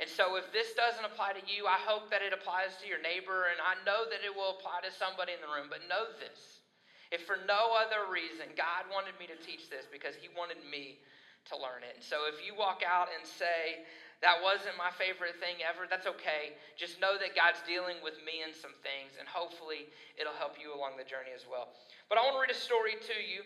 And 0.00 0.08
so, 0.08 0.40
if 0.40 0.48
this 0.48 0.72
doesn't 0.72 1.04
apply 1.04 1.36
to 1.36 1.44
you, 1.44 1.68
I 1.68 1.76
hope 1.76 2.08
that 2.08 2.24
it 2.24 2.32
applies 2.32 2.72
to 2.80 2.88
your 2.88 3.04
neighbor, 3.04 3.52
and 3.52 3.60
I 3.60 3.76
know 3.84 4.08
that 4.08 4.24
it 4.24 4.32
will 4.32 4.56
apply 4.56 4.80
to 4.88 4.88
somebody 4.88 5.36
in 5.36 5.44
the 5.44 5.52
room. 5.52 5.68
But 5.68 5.84
know 5.92 6.08
this 6.16 6.64
if 7.12 7.28
for 7.28 7.36
no 7.44 7.76
other 7.76 8.08
reason, 8.08 8.56
God 8.56 8.88
wanted 8.88 9.12
me 9.20 9.28
to 9.28 9.36
teach 9.44 9.68
this 9.68 9.84
because 9.84 10.16
He 10.16 10.32
wanted 10.32 10.64
me 10.64 11.04
to 11.52 11.54
learn 11.60 11.84
it. 11.84 12.00
And 12.00 12.04
so, 12.04 12.24
if 12.32 12.40
you 12.40 12.56
walk 12.56 12.80
out 12.80 13.12
and 13.12 13.20
say, 13.28 13.84
that 14.24 14.40
wasn't 14.40 14.76
my 14.80 14.88
favorite 14.96 15.36
thing 15.36 15.60
ever, 15.64 15.84
that's 15.84 16.08
okay. 16.08 16.56
Just 16.80 16.96
know 16.96 17.20
that 17.20 17.36
God's 17.36 17.60
dealing 17.68 18.00
with 18.00 18.16
me 18.24 18.40
in 18.40 18.56
some 18.56 18.76
things, 18.80 19.20
and 19.20 19.28
hopefully, 19.28 19.84
it'll 20.16 20.36
help 20.36 20.56
you 20.56 20.72
along 20.72 20.96
the 20.96 21.04
journey 21.04 21.36
as 21.36 21.44
well. 21.44 21.76
But 22.08 22.16
I 22.16 22.24
want 22.24 22.40
to 22.40 22.42
read 22.44 22.52
a 22.52 22.56
story 22.56 22.96
to 22.96 23.16
you 23.20 23.44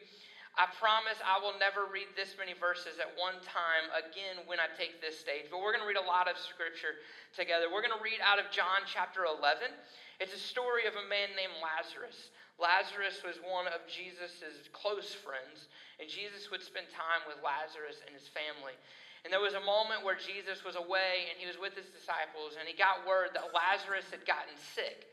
I 0.55 0.71
promise 0.79 1.19
I 1.27 1.43
will 1.43 1.59
never 1.59 1.91
read 1.91 2.15
this 2.15 2.39
many 2.39 2.55
verses 2.55 3.03
at 3.03 3.11
one 3.19 3.43
time 3.43 3.91
again 3.91 4.47
when 4.47 4.62
I 4.62 4.71
take 4.79 5.03
this 5.03 5.19
stage, 5.19 5.51
but 5.51 5.59
we're 5.59 5.75
going 5.75 5.83
to 5.83 5.91
read 5.91 5.99
a 5.99 6.06
lot 6.06 6.31
of 6.31 6.39
scripture 6.39 7.03
together. 7.35 7.67
We're 7.67 7.83
going 7.83 7.97
to 7.97 8.05
read 8.05 8.23
out 8.23 8.39
of 8.39 8.55
John 8.55 8.87
chapter 8.87 9.27
11. 9.27 9.75
It's 10.23 10.31
a 10.31 10.39
story 10.39 10.87
of 10.87 10.95
a 10.95 11.11
man 11.11 11.35
named 11.35 11.59
Lazarus. 11.59 12.31
Lazarus 12.62 13.19
was 13.27 13.43
one 13.43 13.67
of 13.67 13.83
Jesus' 13.91 14.71
close 14.71 15.11
friends, 15.11 15.67
and 15.99 16.06
Jesus 16.06 16.47
would 16.55 16.62
spend 16.62 16.87
time 16.95 17.27
with 17.27 17.43
Lazarus 17.43 17.99
and 18.06 18.15
his 18.15 18.31
family. 18.31 18.79
And 19.27 19.35
there 19.35 19.43
was 19.43 19.59
a 19.59 19.67
moment 19.67 20.06
where 20.06 20.15
Jesus 20.15 20.62
was 20.62 20.79
away 20.79 21.33
and 21.33 21.41
he 21.41 21.51
was 21.51 21.59
with 21.59 21.75
his 21.75 21.91
disciples, 21.91 22.55
and 22.55 22.71
he 22.71 22.79
got 22.79 23.03
word 23.03 23.35
that 23.35 23.51
Lazarus 23.51 24.06
had 24.15 24.23
gotten 24.23 24.55
sick. 24.55 25.11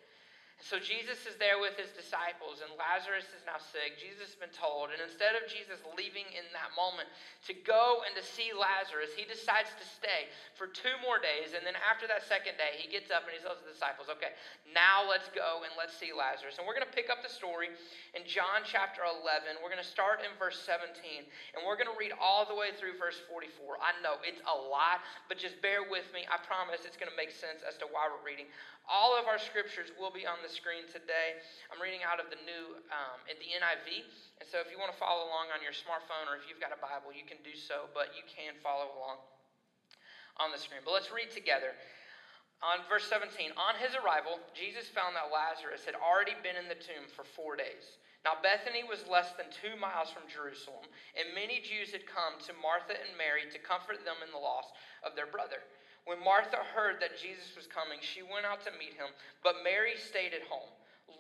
So 0.61 0.77
Jesus 0.77 1.25
is 1.25 1.41
there 1.41 1.57
with 1.57 1.73
his 1.73 1.89
disciples, 1.89 2.61
and 2.61 2.69
Lazarus 2.77 3.25
is 3.33 3.41
now 3.49 3.57
sick. 3.57 3.97
Jesus 3.97 4.29
has 4.29 4.37
been 4.37 4.53
told, 4.53 4.93
and 4.93 5.01
instead 5.01 5.33
of 5.33 5.49
Jesus 5.49 5.81
leaving 5.97 6.29
in 6.37 6.45
that 6.53 6.69
moment 6.77 7.09
to 7.49 7.53
go 7.65 8.05
and 8.05 8.13
to 8.13 8.21
see 8.21 8.53
Lazarus, 8.53 9.09
he 9.17 9.25
decides 9.25 9.73
to 9.73 9.81
stay 9.81 10.29
for 10.53 10.69
two 10.69 10.93
more 11.01 11.17
days. 11.17 11.57
And 11.57 11.65
then 11.65 11.73
after 11.81 12.05
that 12.05 12.21
second 12.29 12.61
day, 12.61 12.77
he 12.77 12.85
gets 12.85 13.09
up 13.09 13.25
and 13.25 13.33
he 13.33 13.41
tells 13.41 13.57
the 13.65 13.73
disciples, 13.73 14.05
Okay, 14.13 14.37
now 14.69 15.01
let's 15.01 15.33
go 15.33 15.65
and 15.65 15.73
let's 15.73 15.97
see 15.97 16.13
Lazarus. 16.13 16.61
And 16.61 16.69
we're 16.69 16.77
going 16.77 16.85
to 16.85 16.93
pick 16.93 17.09
up 17.09 17.25
the 17.25 17.33
story 17.33 17.73
in 18.13 18.21
John 18.29 18.61
chapter 18.61 19.01
11. 19.01 19.57
We're 19.65 19.73
going 19.73 19.81
to 19.81 19.87
start 19.87 20.21
in 20.21 20.29
verse 20.37 20.61
17, 20.61 21.25
and 21.57 21.65
we're 21.65 21.79
going 21.79 21.89
to 21.89 21.97
read 21.97 22.13
all 22.21 22.45
the 22.45 22.53
way 22.53 22.69
through 22.77 23.01
verse 23.01 23.17
44. 23.25 23.81
I 23.81 23.97
know 24.05 24.21
it's 24.21 24.45
a 24.45 24.53
lot, 24.53 25.01
but 25.25 25.41
just 25.41 25.57
bear 25.65 25.81
with 25.81 26.05
me. 26.13 26.29
I 26.29 26.37
promise 26.37 26.85
it's 26.85 27.01
going 27.01 27.09
to 27.09 27.17
make 27.17 27.33
sense 27.33 27.65
as 27.65 27.81
to 27.81 27.89
why 27.89 28.05
we're 28.13 28.21
reading. 28.21 28.45
All 28.89 29.17
of 29.17 29.25
our 29.25 29.39
scriptures 29.39 29.93
will 29.97 30.11
be 30.11 30.25
on 30.25 30.41
the 30.43 30.50
screen 30.51 30.83
today. 30.91 31.39
I'm 31.71 31.79
reading 31.79 32.03
out 32.03 32.19
of 32.19 32.27
the 32.27 32.39
new, 32.43 32.77
um, 32.91 33.17
at 33.31 33.39
the 33.39 33.49
NIV. 33.49 34.03
And 34.43 34.45
so 34.45 34.59
if 34.59 34.67
you 34.67 34.77
want 34.77 34.91
to 34.91 34.99
follow 34.99 35.25
along 35.31 35.49
on 35.55 35.63
your 35.63 35.73
smartphone 35.73 36.27
or 36.27 36.35
if 36.35 36.45
you've 36.45 36.59
got 36.59 36.75
a 36.75 36.79
Bible, 36.83 37.15
you 37.15 37.23
can 37.23 37.39
do 37.41 37.55
so, 37.55 37.87
but 37.95 38.11
you 38.13 38.27
can 38.27 38.59
follow 38.59 38.91
along 38.99 39.23
on 40.37 40.51
the 40.51 40.59
screen. 40.59 40.83
But 40.83 40.91
let's 40.91 41.09
read 41.09 41.31
together. 41.31 41.73
On 42.61 42.85
verse 42.85 43.09
17, 43.09 43.57
on 43.57 43.73
his 43.81 43.97
arrival, 43.97 44.37
Jesus 44.53 44.85
found 44.85 45.17
that 45.17 45.33
Lazarus 45.33 45.81
had 45.81 45.97
already 45.97 46.37
been 46.45 46.59
in 46.59 46.69
the 46.69 46.77
tomb 46.77 47.09
for 47.09 47.25
four 47.25 47.57
days. 47.57 47.97
Now, 48.21 48.37
Bethany 48.37 48.85
was 48.85 49.09
less 49.09 49.33
than 49.33 49.49
two 49.49 49.73
miles 49.81 50.13
from 50.13 50.29
Jerusalem, 50.29 50.85
and 51.17 51.33
many 51.33 51.57
Jews 51.57 51.89
had 51.89 52.05
come 52.05 52.37
to 52.45 52.53
Martha 52.61 52.93
and 52.93 53.17
Mary 53.17 53.49
to 53.49 53.57
comfort 53.57 54.05
them 54.05 54.21
in 54.21 54.29
the 54.29 54.37
loss 54.37 54.69
of 55.01 55.17
their 55.17 55.25
brother. 55.25 55.65
When 56.05 56.23
Martha 56.23 56.57
heard 56.73 56.97
that 56.99 57.19
Jesus 57.19 57.53
was 57.55 57.69
coming, 57.69 58.01
she 58.01 58.25
went 58.25 58.45
out 58.45 58.65
to 58.65 58.73
meet 58.81 58.97
him, 58.97 59.13
but 59.45 59.61
Mary 59.63 59.93
stayed 59.95 60.33
at 60.33 60.49
home. 60.49 60.69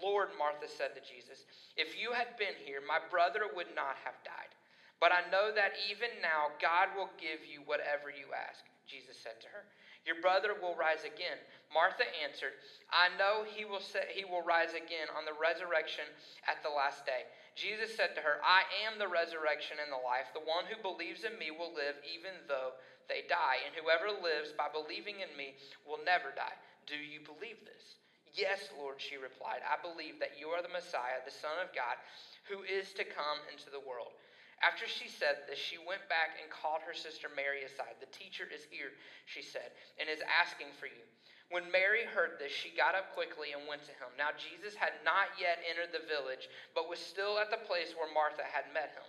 Lord, 0.01 0.33
Martha 0.39 0.65
said 0.65 0.97
to 0.97 1.03
Jesus, 1.03 1.45
if 1.77 1.99
you 1.99 2.15
had 2.15 2.39
been 2.39 2.57
here, 2.57 2.81
my 2.81 2.97
brother 3.11 3.45
would 3.53 3.69
not 3.75 3.99
have 4.01 4.17
died. 4.25 4.55
But 5.01 5.09
I 5.09 5.25
know 5.33 5.49
that 5.49 5.81
even 5.89 6.21
now 6.21 6.53
God 6.61 6.93
will 6.93 7.09
give 7.17 7.41
you 7.41 7.65
whatever 7.65 8.13
you 8.13 8.29
ask. 8.37 8.61
Jesus 8.85 9.17
said 9.17 9.41
to 9.41 9.49
her, 9.49 9.65
Your 10.05 10.21
brother 10.21 10.53
will 10.53 10.77
rise 10.77 11.01
again. 11.05 11.41
Martha 11.73 12.05
answered, 12.21 12.53
I 12.93 13.09
know 13.17 13.41
he 13.41 13.65
will, 13.65 13.81
say, 13.81 14.13
he 14.13 14.29
will 14.29 14.45
rise 14.45 14.77
again 14.77 15.09
on 15.17 15.25
the 15.25 15.33
resurrection 15.33 16.05
at 16.45 16.61
the 16.61 16.69
last 16.69 17.01
day. 17.09 17.25
Jesus 17.57 17.97
said 17.97 18.13
to 18.13 18.21
her, 18.21 18.39
I 18.45 18.63
am 18.85 19.01
the 19.01 19.09
resurrection 19.09 19.81
and 19.81 19.89
the 19.89 20.05
life. 20.05 20.29
The 20.37 20.45
one 20.45 20.69
who 20.69 20.77
believes 20.79 21.25
in 21.25 21.33
me 21.41 21.49
will 21.49 21.73
live 21.73 21.97
even 22.05 22.37
though 22.45 22.77
they 23.11 23.27
die, 23.27 23.59
and 23.67 23.75
whoever 23.75 24.07
lives 24.07 24.55
by 24.55 24.71
believing 24.71 25.19
in 25.19 25.35
me 25.35 25.59
will 25.83 25.99
never 26.07 26.31
die. 26.31 26.55
Do 26.87 26.95
you 26.95 27.19
believe 27.19 27.59
this? 27.67 27.99
Yes, 28.31 28.71
Lord, 28.79 29.03
she 29.03 29.19
replied. 29.19 29.59
I 29.67 29.75
believe 29.75 30.15
that 30.23 30.39
you 30.39 30.55
are 30.55 30.63
the 30.63 30.71
Messiah, 30.71 31.19
the 31.27 31.35
Son 31.35 31.59
of 31.59 31.75
God, 31.75 31.99
who 32.47 32.63
is 32.63 32.95
to 32.95 33.03
come 33.03 33.43
into 33.51 33.67
the 33.67 33.83
world. 33.83 34.15
After 34.63 34.87
she 34.87 35.11
said 35.11 35.43
this, 35.49 35.59
she 35.59 35.81
went 35.81 36.07
back 36.07 36.39
and 36.39 36.47
called 36.47 36.85
her 36.87 36.95
sister 36.95 37.27
Mary 37.27 37.67
aside. 37.67 37.99
The 37.99 38.13
teacher 38.15 38.47
is 38.47 38.63
here, 38.71 38.95
she 39.27 39.43
said, 39.43 39.75
and 39.99 40.07
is 40.07 40.23
asking 40.23 40.71
for 40.79 40.87
you. 40.87 41.03
When 41.51 41.67
Mary 41.67 42.07
heard 42.07 42.39
this, 42.39 42.55
she 42.55 42.71
got 42.71 42.95
up 42.95 43.11
quickly 43.11 43.51
and 43.51 43.67
went 43.67 43.83
to 43.91 43.95
him. 43.99 44.15
Now, 44.15 44.31
Jesus 44.31 44.71
had 44.71 44.95
not 45.03 45.35
yet 45.35 45.59
entered 45.67 45.91
the 45.91 46.07
village, 46.07 46.47
but 46.71 46.87
was 46.87 47.01
still 47.01 47.35
at 47.43 47.51
the 47.51 47.59
place 47.67 47.91
where 47.91 48.07
Martha 48.07 48.47
had 48.47 48.71
met 48.71 48.95
him. 48.95 49.03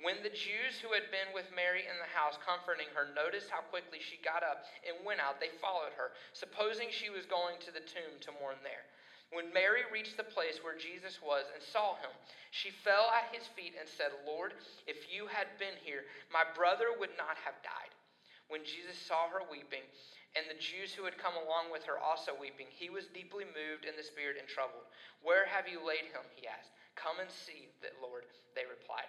When 0.00 0.24
the 0.24 0.32
Jews 0.32 0.80
who 0.80 0.96
had 0.96 1.12
been 1.12 1.30
with 1.36 1.52
Mary 1.52 1.84
in 1.84 1.98
the 2.00 2.10
house 2.10 2.40
comforting 2.40 2.88
her 2.96 3.12
noticed 3.12 3.52
how 3.52 3.62
quickly 3.68 4.00
she 4.00 4.18
got 4.24 4.40
up 4.40 4.64
and 4.82 5.04
went 5.04 5.20
out, 5.20 5.38
they 5.38 5.52
followed 5.60 5.94
her, 5.94 6.16
supposing 6.32 6.88
she 6.88 7.12
was 7.12 7.28
going 7.28 7.60
to 7.62 7.70
the 7.70 7.84
tomb 7.84 8.16
to 8.24 8.34
mourn 8.40 8.58
there. 8.64 8.88
When 9.32 9.48
Mary 9.52 9.88
reached 9.88 10.20
the 10.20 10.28
place 10.28 10.60
where 10.60 10.76
Jesus 10.76 11.16
was 11.24 11.48
and 11.54 11.62
saw 11.62 11.96
him, 12.04 12.12
she 12.52 12.68
fell 12.68 13.08
at 13.16 13.32
his 13.32 13.48
feet 13.56 13.72
and 13.80 13.88
said, 13.88 14.12
Lord, 14.28 14.52
if 14.84 15.08
you 15.08 15.24
had 15.24 15.48
been 15.56 15.78
here, 15.80 16.04
my 16.28 16.44
brother 16.52 16.92
would 16.92 17.16
not 17.16 17.40
have 17.40 17.56
died. 17.64 17.96
When 18.52 18.60
Jesus 18.68 19.00
saw 19.00 19.32
her 19.32 19.40
weeping, 19.48 19.88
and 20.36 20.44
the 20.48 20.60
Jews 20.60 20.92
who 20.92 21.04
had 21.04 21.20
come 21.20 21.36
along 21.36 21.72
with 21.72 21.84
her 21.84 21.96
also 21.96 22.32
weeping, 22.36 22.68
he 22.68 22.88
was 22.88 23.08
deeply 23.12 23.44
moved 23.48 23.84
in 23.84 23.96
the 23.96 24.04
spirit 24.04 24.36
and 24.40 24.48
troubled. 24.48 24.88
Where 25.20 25.44
have 25.44 25.68
you 25.68 25.80
laid 25.80 26.08
him? 26.12 26.24
He 26.36 26.48
asked. 26.48 26.72
Come 26.96 27.20
and 27.20 27.28
see 27.32 27.72
that, 27.80 27.96
Lord, 28.00 28.28
they 28.52 28.68
replied. 28.68 29.08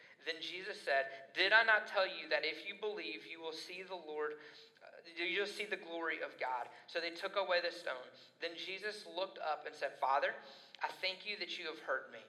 Then 0.25 0.37
Jesus 0.39 0.77
said, 0.81 1.09
Did 1.33 1.53
I 1.53 1.65
not 1.65 1.89
tell 1.89 2.05
you 2.05 2.29
that 2.29 2.45
if 2.45 2.67
you 2.69 2.77
believe, 2.77 3.25
you 3.25 3.41
will 3.41 3.55
see 3.55 3.81
the 3.81 3.97
Lord? 3.97 4.37
Uh, 4.81 5.01
you'll 5.17 5.49
see 5.49 5.65
the 5.65 5.81
glory 5.81 6.21
of 6.21 6.37
God. 6.37 6.69
So 6.85 7.01
they 7.01 7.13
took 7.13 7.37
away 7.37 7.61
the 7.61 7.73
stone. 7.73 8.05
Then 8.37 8.53
Jesus 8.53 9.05
looked 9.09 9.41
up 9.41 9.65
and 9.65 9.73
said, 9.73 9.97
Father, 9.97 10.37
I 10.81 10.89
thank 11.01 11.25
you 11.25 11.37
that 11.41 11.57
you 11.57 11.65
have 11.69 11.81
heard 11.85 12.09
me. 12.13 12.21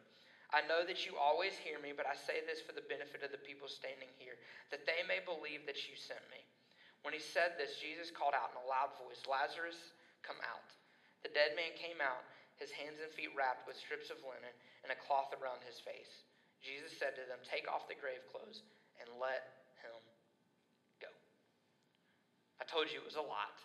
I 0.53 0.61
know 0.69 0.85
that 0.85 1.09
you 1.09 1.17
always 1.17 1.57
hear 1.57 1.81
me, 1.81 1.97
but 1.97 2.05
I 2.05 2.13
say 2.13 2.45
this 2.45 2.61
for 2.61 2.77
the 2.77 2.85
benefit 2.85 3.25
of 3.25 3.33
the 3.33 3.41
people 3.41 3.73
standing 3.73 4.13
here, 4.21 4.37
that 4.69 4.85
they 4.85 5.01
may 5.09 5.25
believe 5.25 5.65
that 5.65 5.89
you 5.89 5.97
sent 5.97 6.21
me. 6.29 6.45
When 7.01 7.17
he 7.17 7.23
said 7.25 7.57
this, 7.57 7.81
Jesus 7.81 8.13
called 8.13 8.37
out 8.37 8.53
in 8.53 8.61
a 8.61 8.69
loud 8.69 8.93
voice, 9.01 9.25
Lazarus, 9.25 9.97
come 10.21 10.39
out. 10.45 10.69
The 11.25 11.33
dead 11.33 11.57
man 11.57 11.73
came 11.75 12.05
out, 12.05 12.21
his 12.61 12.69
hands 12.71 13.01
and 13.01 13.11
feet 13.17 13.33
wrapped 13.33 13.65
with 13.65 13.81
strips 13.81 14.13
of 14.13 14.21
linen 14.23 14.53
and 14.85 14.93
a 14.93 15.03
cloth 15.09 15.33
around 15.35 15.65
his 15.65 15.81
face. 15.81 16.29
Jesus 16.63 16.95
said 16.97 17.19
to 17.19 17.25
them, 17.27 17.43
Take 17.43 17.67
off 17.67 17.91
the 17.91 17.99
grave 17.99 18.23
clothes 18.31 18.63
and 19.03 19.11
let 19.19 19.67
him 19.83 19.99
go. 21.03 21.11
I 22.63 22.65
told 22.65 22.89
you 22.89 23.03
it 23.03 23.07
was 23.07 23.19
a 23.19 23.27
lot. 23.27 23.59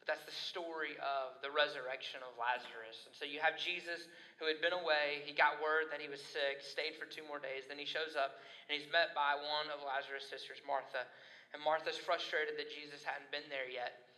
But 0.00 0.16
that's 0.16 0.24
the 0.24 0.32
story 0.32 0.96
of 0.96 1.36
the 1.44 1.52
resurrection 1.52 2.24
of 2.24 2.32
Lazarus. 2.40 3.04
And 3.04 3.12
so 3.12 3.28
you 3.28 3.36
have 3.44 3.60
Jesus 3.60 4.08
who 4.40 4.48
had 4.48 4.64
been 4.64 4.72
away. 4.72 5.20
He 5.28 5.36
got 5.36 5.60
word 5.60 5.92
that 5.92 6.00
he 6.00 6.08
was 6.08 6.24
sick, 6.24 6.64
stayed 6.64 6.96
for 6.96 7.04
two 7.04 7.20
more 7.28 7.36
days. 7.36 7.68
Then 7.68 7.76
he 7.76 7.84
shows 7.84 8.16
up 8.16 8.40
and 8.64 8.72
he's 8.72 8.88
met 8.88 9.12
by 9.12 9.36
one 9.36 9.68
of 9.68 9.84
Lazarus' 9.84 10.24
sisters, 10.24 10.64
Martha. 10.64 11.04
And 11.52 11.60
Martha's 11.60 12.00
frustrated 12.00 12.56
that 12.56 12.72
Jesus 12.72 13.04
hadn't 13.04 13.28
been 13.28 13.44
there 13.52 13.68
yet. 13.68 14.08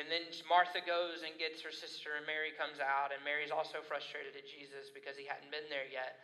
And 0.00 0.08
then 0.08 0.24
Martha 0.48 0.80
goes 0.80 1.20
and 1.20 1.36
gets 1.36 1.60
her 1.60 1.70
sister, 1.70 2.16
and 2.16 2.24
Mary 2.24 2.56
comes 2.56 2.80
out. 2.80 3.12
And 3.12 3.20
Mary's 3.20 3.52
also 3.52 3.84
frustrated 3.84 4.32
at 4.32 4.48
Jesus 4.48 4.88
because 4.88 5.20
he 5.20 5.28
hadn't 5.28 5.52
been 5.52 5.68
there 5.68 5.84
yet. 5.84 6.16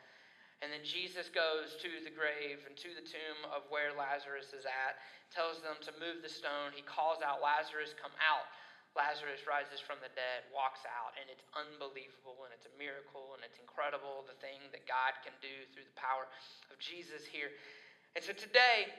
And 0.59 0.75
then 0.75 0.83
Jesus 0.83 1.31
goes 1.31 1.79
to 1.79 1.91
the 2.03 2.11
grave 2.11 2.67
and 2.67 2.75
to 2.83 2.91
the 2.91 3.07
tomb 3.07 3.41
of 3.55 3.62
where 3.71 3.95
Lazarus 3.95 4.50
is 4.50 4.67
at, 4.67 4.99
tells 5.31 5.62
them 5.62 5.79
to 5.87 5.95
move 6.03 6.19
the 6.19 6.33
stone. 6.33 6.75
He 6.75 6.83
calls 6.83 7.23
out, 7.23 7.38
Lazarus, 7.38 7.95
come 7.95 8.15
out. 8.19 8.50
Lazarus 8.99 9.47
rises 9.47 9.79
from 9.79 10.03
the 10.03 10.11
dead, 10.19 10.49
walks 10.50 10.83
out, 10.83 11.15
and 11.15 11.31
it's 11.31 11.45
unbelievable 11.55 12.43
and 12.43 12.50
it's 12.50 12.67
a 12.67 12.75
miracle 12.75 13.38
and 13.38 13.47
it's 13.47 13.61
incredible 13.62 14.27
the 14.27 14.35
thing 14.43 14.59
that 14.75 14.88
God 14.91 15.15
can 15.23 15.37
do 15.38 15.55
through 15.71 15.87
the 15.87 15.95
power 15.95 16.27
of 16.73 16.77
Jesus 16.83 17.23
here. 17.23 17.55
And 18.19 18.25
so 18.27 18.35
today, 18.35 18.91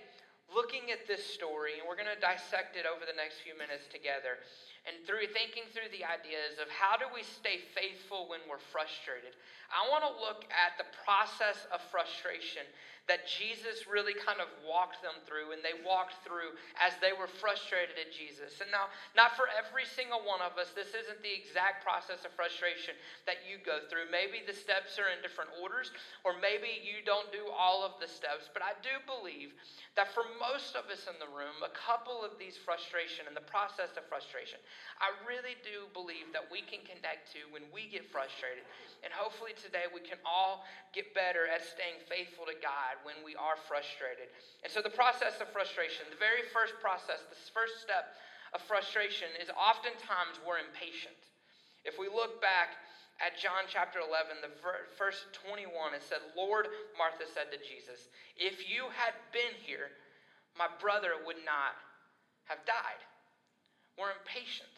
looking 0.50 0.90
at 0.90 1.06
this 1.06 1.22
story, 1.22 1.78
and 1.78 1.86
we're 1.86 2.00
going 2.00 2.10
to 2.10 2.20
dissect 2.20 2.74
it 2.76 2.90
over 2.90 3.06
the 3.06 3.16
next 3.16 3.42
few 3.46 3.54
minutes 3.54 3.86
together, 3.90 4.42
and 4.88 4.98
through 5.06 5.30
thinking 5.30 5.70
through 5.70 5.92
the 5.94 6.02
ideas 6.08 6.58
of 6.58 6.72
how 6.72 6.98
do 6.98 7.06
we 7.12 7.22
stay 7.22 7.62
faithful 7.76 8.26
when 8.32 8.42
we're 8.50 8.62
frustrated, 8.72 9.38
I 9.70 9.86
want 9.92 10.02
to 10.08 10.14
look 10.18 10.50
at 10.50 10.80
the 10.82 10.90
process 11.06 11.70
of 11.70 11.84
frustration 11.94 12.66
that 13.10 13.26
Jesus 13.26 13.90
really 13.90 14.14
kind 14.14 14.38
of 14.38 14.46
walked 14.62 15.02
them 15.02 15.18
through 15.26 15.50
and 15.50 15.66
they 15.66 15.74
walked 15.82 16.22
through 16.22 16.54
as 16.78 16.94
they 17.02 17.10
were 17.10 17.26
frustrated 17.26 17.98
at 17.98 18.14
Jesus. 18.14 18.62
And 18.62 18.70
now, 18.70 18.94
not 19.18 19.34
for 19.34 19.50
every 19.50 19.90
single 19.90 20.22
one 20.22 20.46
of 20.46 20.62
us, 20.62 20.70
this 20.78 20.94
isn't 20.94 21.18
the 21.26 21.34
exact 21.34 21.82
process 21.82 22.22
of 22.22 22.30
frustration 22.38 22.94
that 23.26 23.42
you 23.50 23.58
go 23.58 23.82
through. 23.90 24.14
Maybe 24.14 24.46
the 24.46 24.54
steps 24.54 25.02
are 25.02 25.10
in 25.10 25.26
different 25.26 25.50
orders, 25.58 25.90
or 26.22 26.38
maybe 26.38 26.70
you 26.86 27.02
don't 27.02 27.34
do 27.34 27.50
all 27.50 27.82
of 27.82 27.98
the 27.98 28.06
steps. 28.06 28.46
But 28.54 28.62
I 28.62 28.78
do 28.86 29.02
believe 29.10 29.58
that 29.98 30.14
for 30.14 30.30
most 30.40 30.74
of 30.80 30.88
us 30.88 31.06
in 31.06 31.20
the 31.20 31.30
room, 31.30 31.60
a 31.62 31.70
couple 31.76 32.24
of 32.24 32.40
these 32.40 32.56
frustration 32.56 33.28
and 33.28 33.36
the 33.36 33.46
process 33.46 33.94
of 34.00 34.08
frustration, 34.08 34.58
I 35.04 35.12
really 35.28 35.60
do 35.62 35.92
believe 35.92 36.32
that 36.32 36.48
we 36.48 36.64
can 36.64 36.82
connect 36.88 37.30
to 37.36 37.46
when 37.52 37.68
we 37.70 37.92
get 37.92 38.08
frustrated. 38.08 38.64
And 39.04 39.12
hopefully 39.12 39.54
today 39.60 39.86
we 39.92 40.02
can 40.02 40.18
all 40.24 40.64
get 40.96 41.12
better 41.12 41.46
at 41.46 41.62
staying 41.62 42.00
faithful 42.08 42.48
to 42.48 42.58
God 42.58 42.98
when 43.04 43.20
we 43.22 43.36
are 43.36 43.60
frustrated. 43.68 44.32
And 44.64 44.72
so, 44.72 44.80
the 44.80 44.92
process 44.92 45.38
of 45.44 45.52
frustration, 45.52 46.08
the 46.10 46.20
very 46.20 46.48
first 46.56 46.80
process, 46.80 47.22
the 47.28 47.40
first 47.52 47.84
step 47.84 48.18
of 48.56 48.64
frustration 48.66 49.30
is 49.38 49.52
oftentimes 49.54 50.42
we're 50.42 50.64
impatient. 50.64 51.16
If 51.86 52.02
we 52.02 52.10
look 52.10 52.42
back 52.42 52.80
at 53.20 53.36
John 53.36 53.68
chapter 53.68 54.00
11, 54.00 54.40
the 54.40 54.52
verse 54.96 55.28
21, 55.44 55.94
it 55.94 56.04
said, 56.04 56.24
Lord, 56.36 56.72
Martha 56.96 57.28
said 57.28 57.52
to 57.52 57.60
Jesus, 57.60 58.08
if 58.40 58.64
you 58.64 58.88
had 58.96 59.12
been 59.36 59.56
here, 59.60 59.92
my 60.58 60.70
brother 60.80 61.20
would 61.26 61.42
not 61.46 61.78
have 62.50 62.62
died. 62.66 63.02
We're 63.98 64.16
impatient. 64.16 64.72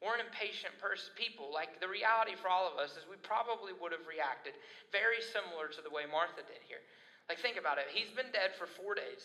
We're 0.00 0.16
an 0.16 0.24
impatient 0.24 0.72
person, 0.80 1.12
people. 1.12 1.52
Like 1.52 1.82
the 1.82 1.90
reality 1.90 2.32
for 2.38 2.48
all 2.48 2.64
of 2.64 2.80
us 2.80 2.96
is 2.96 3.04
we 3.04 3.20
probably 3.20 3.76
would 3.76 3.92
have 3.92 4.08
reacted 4.08 4.56
very 4.88 5.20
similar 5.20 5.68
to 5.68 5.80
the 5.84 5.92
way 5.92 6.08
Martha 6.08 6.40
did 6.40 6.64
here. 6.64 6.80
Like, 7.28 7.38
think 7.38 7.60
about 7.60 7.78
it. 7.78 7.86
He's 7.94 8.10
been 8.10 8.32
dead 8.34 8.58
for 8.58 8.66
four 8.66 8.98
days. 8.98 9.22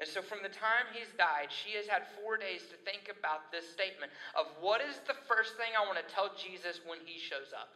And 0.00 0.08
so, 0.08 0.24
from 0.24 0.40
the 0.40 0.48
time 0.48 0.88
he's 0.94 1.12
died, 1.20 1.52
she 1.52 1.76
has 1.76 1.84
had 1.84 2.08
four 2.16 2.40
days 2.40 2.64
to 2.72 2.80
think 2.80 3.12
about 3.12 3.52
this 3.52 3.68
statement 3.68 4.08
of 4.32 4.48
what 4.56 4.80
is 4.80 4.96
the 5.04 5.18
first 5.28 5.60
thing 5.60 5.68
I 5.76 5.84
want 5.84 6.00
to 6.00 6.08
tell 6.08 6.32
Jesus 6.32 6.80
when 6.88 6.96
he 7.04 7.20
shows 7.20 7.52
up. 7.52 7.68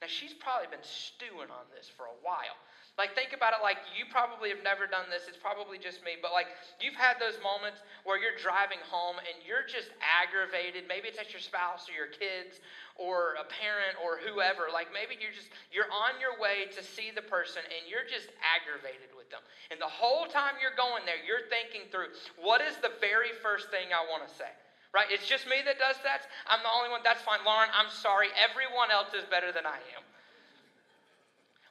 Now, 0.00 0.08
she's 0.08 0.32
probably 0.32 0.72
been 0.72 0.82
stewing 0.82 1.52
on 1.52 1.68
this 1.76 1.92
for 1.92 2.08
a 2.08 2.18
while. 2.24 2.56
Like, 3.00 3.16
think 3.16 3.32
about 3.32 3.56
it 3.56 3.64
like 3.64 3.80
you 3.96 4.04
probably 4.12 4.52
have 4.52 4.60
never 4.60 4.84
done 4.84 5.08
this. 5.08 5.24
It's 5.24 5.40
probably 5.40 5.80
just 5.80 6.04
me. 6.04 6.20
But, 6.20 6.36
like, 6.36 6.52
you've 6.76 6.98
had 6.98 7.16
those 7.16 7.40
moments 7.40 7.80
where 8.04 8.20
you're 8.20 8.36
driving 8.36 8.84
home 8.84 9.16
and 9.16 9.40
you're 9.40 9.64
just 9.64 9.88
aggravated. 10.04 10.84
Maybe 10.84 11.08
it's 11.08 11.16
at 11.16 11.32
your 11.32 11.40
spouse 11.40 11.88
or 11.88 11.96
your 11.96 12.12
kids 12.12 12.60
or 13.00 13.40
a 13.40 13.48
parent 13.48 13.96
or 14.04 14.20
whoever. 14.20 14.68
Like, 14.68 14.92
maybe 14.92 15.16
you're 15.16 15.32
just, 15.32 15.48
you're 15.72 15.88
on 15.88 16.20
your 16.20 16.36
way 16.36 16.68
to 16.68 16.84
see 16.84 17.08
the 17.08 17.24
person 17.24 17.64
and 17.64 17.88
you're 17.88 18.04
just 18.04 18.28
aggravated 18.44 19.16
with 19.16 19.32
them. 19.32 19.40
And 19.72 19.80
the 19.80 19.88
whole 19.88 20.28
time 20.28 20.60
you're 20.60 20.76
going 20.76 21.08
there, 21.08 21.16
you're 21.24 21.48
thinking 21.48 21.88
through 21.88 22.12
what 22.36 22.60
is 22.60 22.76
the 22.84 22.92
very 23.00 23.32
first 23.40 23.72
thing 23.72 23.88
I 23.96 24.04
want 24.04 24.28
to 24.28 24.32
say? 24.36 24.52
Right? 24.92 25.08
It's 25.08 25.24
just 25.24 25.48
me 25.48 25.64
that 25.64 25.80
does 25.80 25.96
that. 26.04 26.28
I'm 26.44 26.60
the 26.60 26.68
only 26.68 26.92
one. 26.92 27.00
That's 27.00 27.24
fine. 27.24 27.40
Lauren, 27.48 27.72
I'm 27.72 27.88
sorry. 27.88 28.28
Everyone 28.36 28.92
else 28.92 29.16
is 29.16 29.24
better 29.32 29.48
than 29.48 29.64
I 29.64 29.80
am. 29.96 30.04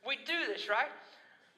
We 0.02 0.18
do 0.26 0.50
this, 0.50 0.66
right? 0.66 0.90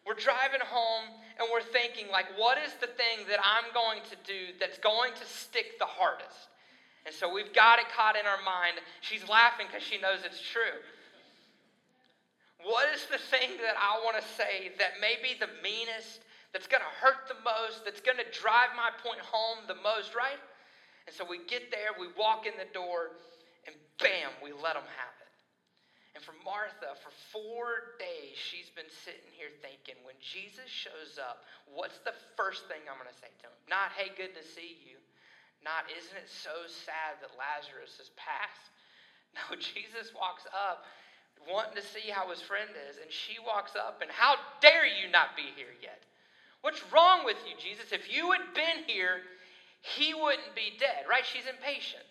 We're 0.06 0.20
driving 0.20 0.60
home 0.62 1.16
and 1.40 1.48
we're 1.52 1.64
thinking, 1.64 2.12
like, 2.12 2.28
what 2.38 2.58
is 2.60 2.74
the 2.80 2.88
thing 2.88 3.26
that 3.30 3.40
I'm 3.40 3.72
going 3.74 4.04
to 4.12 4.18
do 4.28 4.54
that's 4.60 4.78
going 4.78 5.16
to 5.16 5.26
stick 5.26 5.80
the 5.80 5.88
hardest? 5.88 6.52
And 7.06 7.16
so 7.16 7.32
we've 7.32 7.52
got 7.54 7.80
it 7.80 7.88
caught 7.96 8.16
in 8.16 8.26
our 8.28 8.40
mind. 8.44 8.80
She's 9.02 9.28
laughing 9.28 9.68
because 9.68 9.84
she 9.84 10.00
knows 10.00 10.24
it's 10.24 10.40
true. 10.40 10.80
What 12.64 12.88
is 12.96 13.08
the 13.12 13.20
thing 13.20 13.60
that 13.60 13.76
I 13.76 14.00
want 14.04 14.16
to 14.16 14.26
say 14.40 14.72
that 14.80 15.00
may 15.04 15.20
be 15.20 15.36
the 15.36 15.52
meanest, 15.60 16.24
that's 16.54 16.68
going 16.68 16.84
to 16.84 16.94
hurt 17.04 17.28
the 17.28 17.40
most, 17.44 17.84
that's 17.84 18.00
going 18.00 18.20
to 18.20 18.30
drive 18.32 18.72
my 18.78 18.88
point 19.04 19.20
home 19.20 19.68
the 19.68 19.76
most, 19.84 20.16
right? 20.16 20.40
And 21.08 21.16
so 21.16 21.26
we 21.28 21.44
get 21.44 21.72
there, 21.72 21.92
we 22.00 22.08
walk 22.16 22.46
in 22.46 22.54
the 22.56 22.72
door, 22.72 23.20
and 23.68 23.76
bam, 24.00 24.32
we 24.40 24.52
let 24.52 24.80
them 24.80 24.88
have 24.88 25.16
it. 25.20 25.23
And 26.14 26.22
for 26.22 26.38
Martha, 26.46 26.94
for 27.02 27.10
four 27.34 27.98
days, 27.98 28.38
she's 28.38 28.70
been 28.78 28.90
sitting 29.02 29.34
here 29.34 29.50
thinking, 29.66 29.98
when 30.06 30.14
Jesus 30.22 30.70
shows 30.70 31.18
up, 31.18 31.42
what's 31.66 31.98
the 32.06 32.14
first 32.38 32.70
thing 32.70 32.86
I'm 32.86 33.02
going 33.02 33.10
to 33.10 33.18
say 33.18 33.34
to 33.42 33.50
him? 33.50 33.58
Not, 33.66 33.98
hey, 33.98 34.14
good 34.14 34.38
to 34.38 34.46
see 34.46 34.78
you. 34.86 35.02
Not, 35.66 35.90
isn't 35.90 36.14
it 36.14 36.30
so 36.30 36.70
sad 36.70 37.18
that 37.26 37.34
Lazarus 37.34 37.98
has 37.98 38.14
passed? 38.14 38.70
No, 39.34 39.58
Jesus 39.58 40.14
walks 40.14 40.46
up 40.54 40.86
wanting 41.50 41.76
to 41.76 41.86
see 41.86 42.10
how 42.10 42.30
his 42.30 42.42
friend 42.42 42.70
is, 42.90 42.98
and 42.98 43.12
she 43.12 43.38
walks 43.40 43.76
up, 43.76 44.02
and 44.02 44.12
how 44.12 44.36
dare 44.62 44.86
you 44.86 45.10
not 45.12 45.36
be 45.36 45.50
here 45.56 45.74
yet? 45.82 46.00
What's 46.62 46.82
wrong 46.92 47.26
with 47.26 47.38
you, 47.48 47.56
Jesus? 47.60 47.92
If 47.92 48.14
you 48.14 48.32
had 48.32 48.54
been 48.56 48.88
here, 48.88 49.20
he 49.82 50.14
wouldn't 50.14 50.56
be 50.56 50.78
dead, 50.80 51.04
right? 51.10 51.26
She's 51.26 51.48
impatient. 51.48 52.08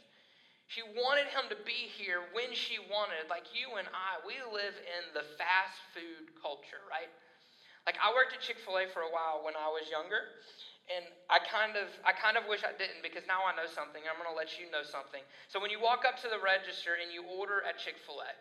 She 0.72 0.80
wanted 0.80 1.28
him 1.28 1.52
to 1.52 1.58
be 1.68 1.92
here 2.00 2.24
when 2.32 2.48
she 2.56 2.80
wanted. 2.80 3.28
Like 3.28 3.52
you 3.52 3.76
and 3.76 3.84
I, 3.92 4.24
we 4.24 4.40
live 4.40 4.72
in 4.72 5.12
the 5.12 5.20
fast 5.36 5.76
food 5.92 6.32
culture, 6.40 6.80
right? 6.88 7.12
Like 7.84 8.00
I 8.00 8.08
worked 8.16 8.32
at 8.32 8.40
Chick-fil-A 8.40 8.88
for 8.88 9.04
a 9.04 9.12
while 9.12 9.44
when 9.44 9.52
I 9.52 9.68
was 9.68 9.84
younger, 9.92 10.32
and 10.88 11.04
I 11.28 11.44
kind 11.44 11.76
of 11.76 11.92
I 12.08 12.16
kind 12.16 12.40
of 12.40 12.48
wish 12.48 12.64
I 12.64 12.72
didn't 12.72 13.04
because 13.04 13.28
now 13.28 13.44
I 13.44 13.52
know 13.52 13.68
something. 13.68 14.00
I'm 14.08 14.16
going 14.16 14.32
to 14.32 14.38
let 14.38 14.56
you 14.56 14.72
know 14.72 14.80
something. 14.80 15.20
So 15.52 15.60
when 15.60 15.68
you 15.68 15.76
walk 15.76 16.08
up 16.08 16.16
to 16.24 16.28
the 16.32 16.40
register 16.40 16.96
and 16.96 17.12
you 17.12 17.20
order 17.28 17.60
at 17.68 17.76
Chick-fil-A, 17.76 18.32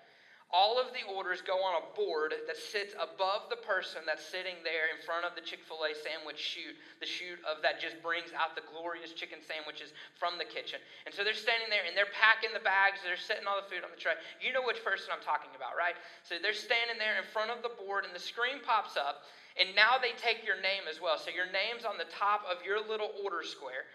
all 0.52 0.76
of 0.76 0.92
the 0.92 1.08
orders 1.08 1.40
go 1.40 1.64
on 1.64 1.80
a 1.80 1.86
board 1.96 2.36
that 2.44 2.60
sits 2.60 2.92
above 3.00 3.48
the 3.48 3.60
person 3.64 4.04
that's 4.04 4.24
sitting 4.24 4.60
there 4.68 4.92
in 4.92 5.00
front 5.00 5.24
of 5.24 5.32
the 5.32 5.44
Chick 5.44 5.64
fil 5.64 5.88
A 5.88 5.96
sandwich 5.96 6.36
chute, 6.36 6.76
the 7.00 7.08
chute 7.08 7.40
of 7.48 7.64
that 7.64 7.80
just 7.80 8.04
brings 8.04 8.36
out 8.36 8.52
the 8.60 8.68
glorious 8.68 9.16
chicken 9.16 9.40
sandwiches 9.40 9.96
from 10.20 10.36
the 10.36 10.44
kitchen. 10.44 10.84
And 11.08 11.16
so 11.16 11.24
they're 11.24 11.38
standing 11.38 11.72
there 11.72 11.88
and 11.88 11.96
they're 11.96 12.12
packing 12.12 12.52
the 12.52 12.64
bags, 12.64 13.00
they're 13.00 13.16
setting 13.16 13.48
all 13.48 13.56
the 13.64 13.68
food 13.72 13.88
on 13.88 13.96
the 13.96 14.00
tray. 14.00 14.20
You 14.44 14.52
know 14.52 14.64
which 14.68 14.84
person 14.84 15.16
I'm 15.16 15.24
talking 15.24 15.56
about, 15.56 15.80
right? 15.80 15.96
So 16.28 16.36
they're 16.36 16.56
standing 16.56 17.00
there 17.00 17.16
in 17.16 17.26
front 17.32 17.50
of 17.50 17.64
the 17.64 17.72
board 17.80 18.04
and 18.04 18.12
the 18.12 18.22
screen 18.22 18.60
pops 18.60 19.00
up, 19.00 19.24
and 19.56 19.72
now 19.72 19.96
they 20.00 20.12
take 20.20 20.44
your 20.44 20.60
name 20.60 20.84
as 20.92 21.00
well. 21.00 21.16
So 21.16 21.32
your 21.32 21.48
name's 21.48 21.88
on 21.88 21.96
the 21.96 22.08
top 22.12 22.44
of 22.44 22.60
your 22.68 22.84
little 22.84 23.16
order 23.24 23.44
square. 23.44 23.88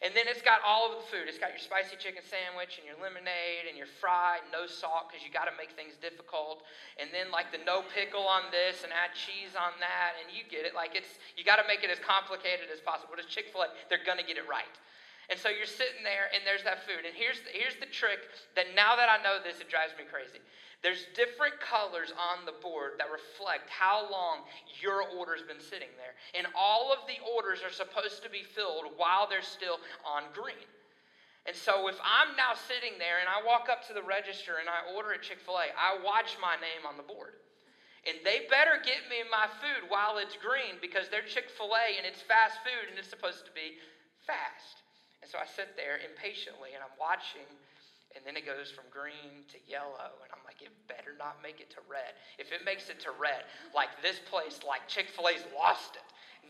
And 0.00 0.16
then 0.16 0.24
it's 0.24 0.40
got 0.40 0.64
all 0.64 0.88
of 0.88 0.96
the 0.96 1.06
food. 1.12 1.28
It's 1.28 1.36
got 1.36 1.52
your 1.52 1.60
spicy 1.60 2.00
chicken 2.00 2.24
sandwich 2.24 2.80
and 2.80 2.88
your 2.88 2.96
lemonade 3.04 3.68
and 3.68 3.76
your 3.76 3.88
fry, 4.00 4.40
no 4.48 4.64
salt 4.64 5.12
because 5.12 5.20
you 5.20 5.28
got 5.28 5.44
to 5.44 5.52
make 5.60 5.76
things 5.76 6.00
difficult. 6.00 6.64
And 6.96 7.12
then 7.12 7.28
like 7.28 7.52
the 7.52 7.60
no 7.68 7.84
pickle 7.84 8.24
on 8.24 8.48
this 8.48 8.80
and 8.80 8.96
add 8.96 9.12
cheese 9.12 9.52
on 9.52 9.76
that, 9.84 10.16
and 10.16 10.32
you 10.32 10.40
get 10.48 10.64
it. 10.64 10.72
Like 10.72 10.96
it's 10.96 11.20
you 11.36 11.44
got 11.44 11.60
to 11.60 11.68
make 11.68 11.84
it 11.84 11.92
as 11.92 12.00
complicated 12.00 12.72
as 12.72 12.80
possible. 12.80 13.12
But 13.12 13.20
it's 13.20 13.28
Chick 13.28 13.52
Fil 13.52 13.68
A, 13.68 13.72
they're 13.92 14.00
gonna 14.00 14.24
get 14.24 14.40
it 14.40 14.48
right. 14.48 14.72
And 15.30 15.38
so 15.38 15.46
you're 15.46 15.70
sitting 15.70 16.02
there 16.02 16.26
and 16.34 16.42
there's 16.42 16.66
that 16.66 16.82
food. 16.82 17.06
And 17.06 17.14
here's 17.14 17.38
the, 17.46 17.54
here's 17.54 17.78
the 17.78 17.86
trick 17.86 18.18
that 18.58 18.74
now 18.74 18.98
that 18.98 19.06
I 19.06 19.22
know 19.22 19.38
this, 19.38 19.62
it 19.62 19.70
drives 19.70 19.94
me 19.94 20.02
crazy. 20.02 20.42
There's 20.82 21.06
different 21.14 21.62
colors 21.62 22.10
on 22.10 22.42
the 22.50 22.56
board 22.58 22.98
that 22.98 23.12
reflect 23.14 23.70
how 23.70 24.10
long 24.10 24.42
your 24.82 25.06
order's 25.06 25.46
been 25.46 25.62
sitting 25.62 25.92
there. 25.94 26.18
And 26.34 26.50
all 26.58 26.90
of 26.90 27.06
the 27.06 27.22
orders 27.22 27.62
are 27.62 27.70
supposed 27.70 28.26
to 28.26 28.30
be 28.32 28.42
filled 28.42 28.90
while 28.98 29.30
they're 29.30 29.44
still 29.44 29.78
on 30.02 30.26
green. 30.34 30.66
And 31.46 31.54
so 31.54 31.86
if 31.86 31.96
I'm 32.02 32.34
now 32.34 32.58
sitting 32.58 32.98
there 32.98 33.22
and 33.22 33.30
I 33.30 33.44
walk 33.46 33.70
up 33.70 33.86
to 33.88 33.94
the 33.94 34.02
register 34.02 34.58
and 34.58 34.66
I 34.66 34.90
order 34.92 35.14
at 35.14 35.22
Chick 35.22 35.38
fil 35.40 35.62
A, 35.62 35.70
I 35.72 36.00
watch 36.02 36.36
my 36.42 36.58
name 36.58 36.84
on 36.88 36.98
the 36.98 37.06
board. 37.06 37.38
And 38.08 38.18
they 38.24 38.48
better 38.48 38.80
get 38.80 39.04
me 39.12 39.20
my 39.28 39.48
food 39.60 39.88
while 39.92 40.16
it's 40.16 40.36
green 40.40 40.80
because 40.80 41.12
they're 41.12 41.24
Chick 41.28 41.52
fil 41.52 41.76
A 41.76 41.96
and 42.00 42.08
it's 42.08 42.24
fast 42.24 42.60
food 42.66 42.88
and 42.88 42.98
it's 42.98 43.12
supposed 43.12 43.44
to 43.44 43.52
be 43.52 43.78
fast. 44.24 44.79
So 45.30 45.38
I 45.38 45.46
sit 45.46 45.78
there 45.78 46.02
impatiently 46.02 46.74
and 46.74 46.82
I'm 46.82 46.96
watching 46.98 47.46
and 48.18 48.26
then 48.26 48.34
it 48.34 48.42
goes 48.42 48.74
from 48.74 48.90
green 48.90 49.46
to 49.54 49.58
yellow 49.70 50.18
and 50.18 50.30
i'm 50.34 50.42
like 50.42 50.58
it 50.58 50.74
better 50.90 51.14
not 51.14 51.38
make 51.38 51.62
it 51.62 51.70
to 51.70 51.82
red. 51.86 52.18
If 52.42 52.50
it 52.50 52.66
makes 52.66 52.90
it 52.90 52.98
to 53.06 53.14
red 53.14 53.46
like 53.70 53.94
this 54.02 54.18
place 54.26 54.58
like 54.66 54.90
chick-fil-a's 54.90 55.46
lost 55.54 55.94
it. 55.94 56.02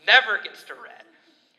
Never 0.09 0.41
gets 0.41 0.65
to 0.65 0.73
red. 0.73 1.05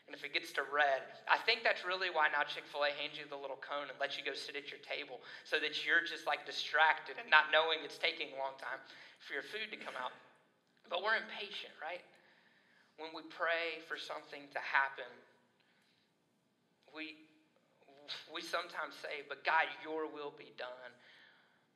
And 0.03 0.11
if 0.11 0.27
it 0.27 0.35
gets 0.35 0.51
to 0.59 0.67
red 0.67 1.07
i 1.31 1.39
think 1.47 1.63
that's 1.63 1.87
really 1.87 2.11
why 2.11 2.27
now 2.35 2.43
chick-fil-a 2.43 2.91
hands 2.99 3.15
you 3.15 3.23
the 3.31 3.39
little 3.39 3.59
cone 3.63 3.87
and 3.87 3.95
lets 4.03 4.19
you 4.19 4.27
go 4.27 4.35
sit 4.35 4.59
at 4.59 4.67
your 4.67 4.83
table 4.83 5.23
so 5.47 5.55
that 5.63 5.87
you're 5.87 6.03
just 6.03 6.27
like 6.27 6.43
distracted 6.43 7.15
and 7.15 7.31
not 7.31 7.55
knowing 7.55 7.79
it's 7.87 7.95
taking 7.95 8.35
a 8.35 8.37
long 8.37 8.59
time 8.59 8.83
for 9.23 9.31
your 9.31 9.47
food 9.47 9.71
to 9.71 9.79
come 9.79 9.95
out. 9.95 10.11
But 10.91 10.99
we're 10.99 11.15
impatient 11.15 11.71
right? 11.79 12.03
When 12.99 13.15
we 13.15 13.23
pray 13.31 13.79
for 13.87 13.95
something 13.95 14.43
to 14.51 14.59
happen 14.59 15.07
we 16.95 17.17
we 18.31 18.43
sometimes 18.43 18.99
say, 18.99 19.23
but 19.31 19.47
God, 19.47 19.63
your 19.79 20.11
will 20.11 20.35
be 20.35 20.51
done. 20.59 20.91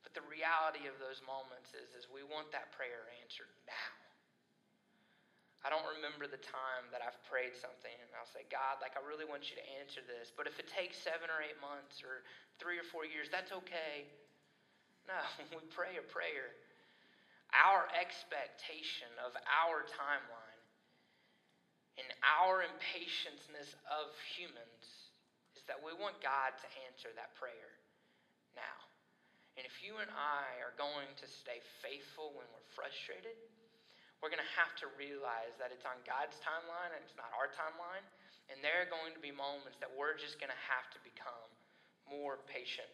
But 0.04 0.12
the 0.12 0.24
reality 0.28 0.84
of 0.84 1.00
those 1.00 1.24
moments 1.24 1.72
is, 1.72 1.88
is 1.96 2.04
we 2.08 2.20
want 2.20 2.52
that 2.52 2.68
prayer 2.76 3.08
answered 3.24 3.50
now. 3.64 3.92
I 5.66 5.72
don't 5.74 5.88
remember 5.98 6.30
the 6.30 6.38
time 6.38 6.86
that 6.94 7.02
I've 7.02 7.18
prayed 7.26 7.56
something 7.58 7.92
and 7.98 8.08
I'll 8.14 8.30
say, 8.30 8.46
God, 8.46 8.78
like 8.78 8.94
I 8.94 9.02
really 9.02 9.26
want 9.26 9.50
you 9.50 9.58
to 9.58 9.66
answer 9.82 10.04
this. 10.06 10.30
But 10.30 10.46
if 10.46 10.54
it 10.62 10.70
takes 10.70 10.94
seven 11.02 11.26
or 11.26 11.42
eight 11.42 11.58
months 11.58 11.98
or 12.06 12.22
three 12.62 12.78
or 12.78 12.86
four 12.86 13.02
years, 13.02 13.26
that's 13.26 13.50
okay. 13.50 14.06
No, 15.10 15.18
we 15.58 15.64
pray 15.74 15.98
a 15.98 16.04
prayer, 16.06 16.54
our 17.50 17.90
expectation 17.90 19.10
of 19.18 19.34
our 19.50 19.82
timeline 19.88 20.62
and 21.98 22.06
our 22.22 22.62
impatientness 22.62 23.74
of 23.90 24.14
humans 24.38 24.97
that 25.68 25.78
we 25.78 25.92
want 25.94 26.16
God 26.24 26.56
to 26.56 26.68
answer 26.88 27.12
that 27.14 27.36
prayer 27.36 27.72
now. 28.56 28.78
And 29.54 29.66
if 29.66 29.82
you 29.82 29.98
and 29.98 30.10
I 30.10 30.62
are 30.62 30.74
going 30.78 31.10
to 31.18 31.26
stay 31.26 31.58
faithful 31.82 32.32
when 32.34 32.46
we're 32.50 32.70
frustrated, 32.72 33.36
we're 34.18 34.32
going 34.32 34.42
to 34.42 34.54
have 34.58 34.74
to 34.82 34.90
realize 34.98 35.54
that 35.62 35.70
it's 35.70 35.86
on 35.86 35.98
God's 36.02 36.34
timeline 36.42 36.90
and 36.94 37.02
it's 37.02 37.18
not 37.18 37.30
our 37.34 37.50
timeline. 37.54 38.06
And 38.50 38.62
there 38.64 38.82
are 38.82 38.90
going 38.90 39.12
to 39.14 39.22
be 39.22 39.30
moments 39.30 39.78
that 39.82 39.90
we're 39.92 40.16
just 40.16 40.40
going 40.42 40.50
to 40.50 40.64
have 40.70 40.88
to 40.94 41.00
become 41.04 41.50
more 42.08 42.40
patient 42.48 42.90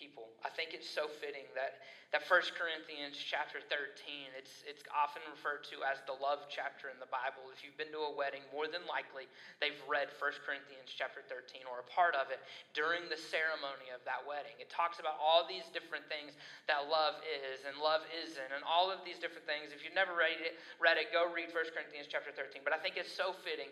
people. 0.00 0.32
I 0.40 0.48
think 0.48 0.72
it's 0.72 0.88
so 0.88 1.04
fitting 1.04 1.44
that, 1.52 1.84
that 2.16 2.24
1 2.24 2.56
Corinthians 2.56 3.20
chapter 3.20 3.60
13, 3.60 4.32
it's, 4.32 4.64
it's 4.64 4.80
often 4.88 5.20
referred 5.28 5.68
to 5.68 5.84
as 5.84 6.00
the 6.08 6.16
love 6.16 6.48
chapter 6.48 6.88
in 6.88 6.96
the 6.96 7.12
Bible. 7.12 7.52
If 7.52 7.60
you've 7.60 7.76
been 7.76 7.92
to 7.92 8.08
a 8.08 8.12
wedding, 8.16 8.40
more 8.48 8.64
than 8.64 8.88
likely 8.88 9.28
they've 9.60 9.76
read 9.84 10.08
1 10.16 10.48
Corinthians 10.48 10.88
chapter 10.88 11.20
13 11.28 11.68
or 11.68 11.84
a 11.84 11.88
part 11.92 12.16
of 12.16 12.32
it 12.32 12.40
during 12.72 13.04
the 13.12 13.20
ceremony 13.20 13.92
of 13.92 14.00
that 14.08 14.24
wedding. 14.24 14.56
It 14.56 14.72
talks 14.72 14.96
about 14.96 15.20
all 15.20 15.44
these 15.44 15.68
different 15.68 16.08
things 16.08 16.32
that 16.64 16.88
love 16.88 17.20
is 17.28 17.68
and 17.68 17.76
love 17.76 18.00
isn't 18.08 18.50
and 18.56 18.64
all 18.64 18.88
of 18.88 19.04
these 19.04 19.20
different 19.20 19.44
things. 19.44 19.76
If 19.76 19.84
you've 19.84 19.94
never 19.94 20.16
read 20.16 20.40
it, 20.40 20.56
read 20.80 20.96
it 20.96 21.12
go 21.12 21.28
read 21.28 21.52
1 21.52 21.76
Corinthians 21.76 22.08
chapter 22.08 22.32
13. 22.32 22.64
But 22.64 22.72
I 22.72 22.80
think 22.80 22.96
it's 22.96 23.12
so 23.12 23.36
fitting 23.44 23.68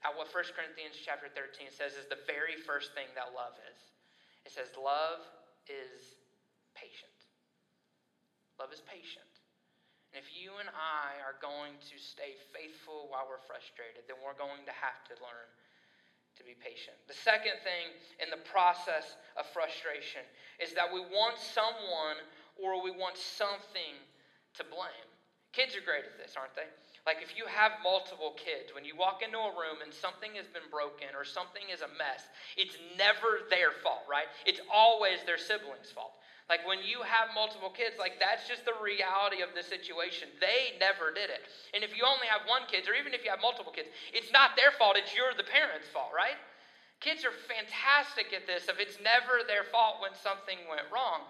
at 0.00 0.16
what 0.16 0.32
1 0.32 0.56
Corinthians 0.56 0.96
chapter 0.96 1.28
13 1.28 1.68
says 1.68 2.00
is 2.00 2.08
the 2.08 2.24
very 2.24 2.56
first 2.56 2.96
thing 2.96 3.12
that 3.12 3.36
love 3.36 3.52
is. 3.68 3.78
It 4.48 4.56
says, 4.56 4.72
Love 4.80 5.20
is 5.70 6.16
patient. 6.74 7.14
Love 8.58 8.72
is 8.74 8.82
patient. 8.84 9.28
And 10.10 10.18
if 10.18 10.32
you 10.32 10.56
and 10.56 10.72
I 10.72 11.20
are 11.20 11.36
going 11.38 11.76
to 11.76 11.96
stay 12.00 12.32
faithful 12.50 13.12
while 13.12 13.28
we're 13.28 13.44
frustrated, 13.44 14.08
then 14.08 14.16
we're 14.24 14.36
going 14.36 14.64
to 14.64 14.74
have 14.74 15.04
to 15.12 15.14
learn 15.20 15.48
to 16.40 16.42
be 16.46 16.56
patient. 16.56 16.96
The 17.10 17.18
second 17.18 17.60
thing 17.60 17.92
in 18.22 18.32
the 18.32 18.40
process 18.48 19.18
of 19.36 19.44
frustration 19.50 20.24
is 20.62 20.72
that 20.72 20.88
we 20.88 21.02
want 21.02 21.36
someone 21.36 22.22
or 22.56 22.80
we 22.80 22.94
want 22.94 23.18
something 23.18 23.98
to 24.56 24.62
blame. 24.64 25.08
Kids 25.52 25.74
are 25.74 25.84
great 25.84 26.06
at 26.06 26.16
this, 26.16 26.38
aren't 26.38 26.54
they? 26.54 26.70
Like 27.06 27.22
if 27.22 27.36
you 27.36 27.46
have 27.46 27.80
multiple 27.82 28.36
kids, 28.36 28.74
when 28.74 28.84
you 28.84 28.96
walk 28.96 29.22
into 29.22 29.38
a 29.38 29.52
room 29.52 29.80
and 29.82 29.92
something 29.92 30.34
has 30.34 30.46
been 30.46 30.66
broken 30.70 31.14
or 31.14 31.24
something 31.24 31.68
is 31.72 31.80
a 31.80 31.90
mess, 31.96 32.26
it's 32.56 32.76
never 32.96 33.46
their 33.48 33.72
fault, 33.82 34.04
right? 34.08 34.28
It's 34.44 34.60
always 34.72 35.24
their 35.24 35.38
sibling's 35.38 35.90
fault. 35.90 36.18
Like 36.48 36.64
when 36.64 36.80
you 36.80 37.04
have 37.04 37.28
multiple 37.36 37.68
kids, 37.68 38.00
like 38.00 38.16
that's 38.16 38.48
just 38.48 38.64
the 38.64 38.76
reality 38.80 39.44
of 39.44 39.52
the 39.52 39.60
situation. 39.60 40.32
They 40.40 40.80
never 40.80 41.12
did 41.12 41.28
it. 41.28 41.44
And 41.76 41.84
if 41.84 41.92
you 41.92 42.08
only 42.08 42.24
have 42.24 42.48
one 42.48 42.64
kid, 42.64 42.88
or 42.88 42.96
even 42.96 43.12
if 43.12 43.20
you 43.20 43.28
have 43.28 43.44
multiple 43.44 43.72
kids, 43.72 43.92
it's 44.16 44.32
not 44.32 44.56
their 44.56 44.72
fault, 44.72 44.96
it's 44.96 45.12
your 45.12 45.36
the 45.36 45.44
parents' 45.44 45.92
fault, 45.92 46.08
right? 46.16 46.40
Kids 47.04 47.22
are 47.22 47.36
fantastic 47.46 48.32
at 48.32 48.48
this 48.48 48.66
if 48.66 48.80
it's 48.80 48.96
never 48.98 49.44
their 49.46 49.62
fault 49.62 50.00
when 50.00 50.16
something 50.16 50.58
went 50.66 50.88
wrong. 50.88 51.28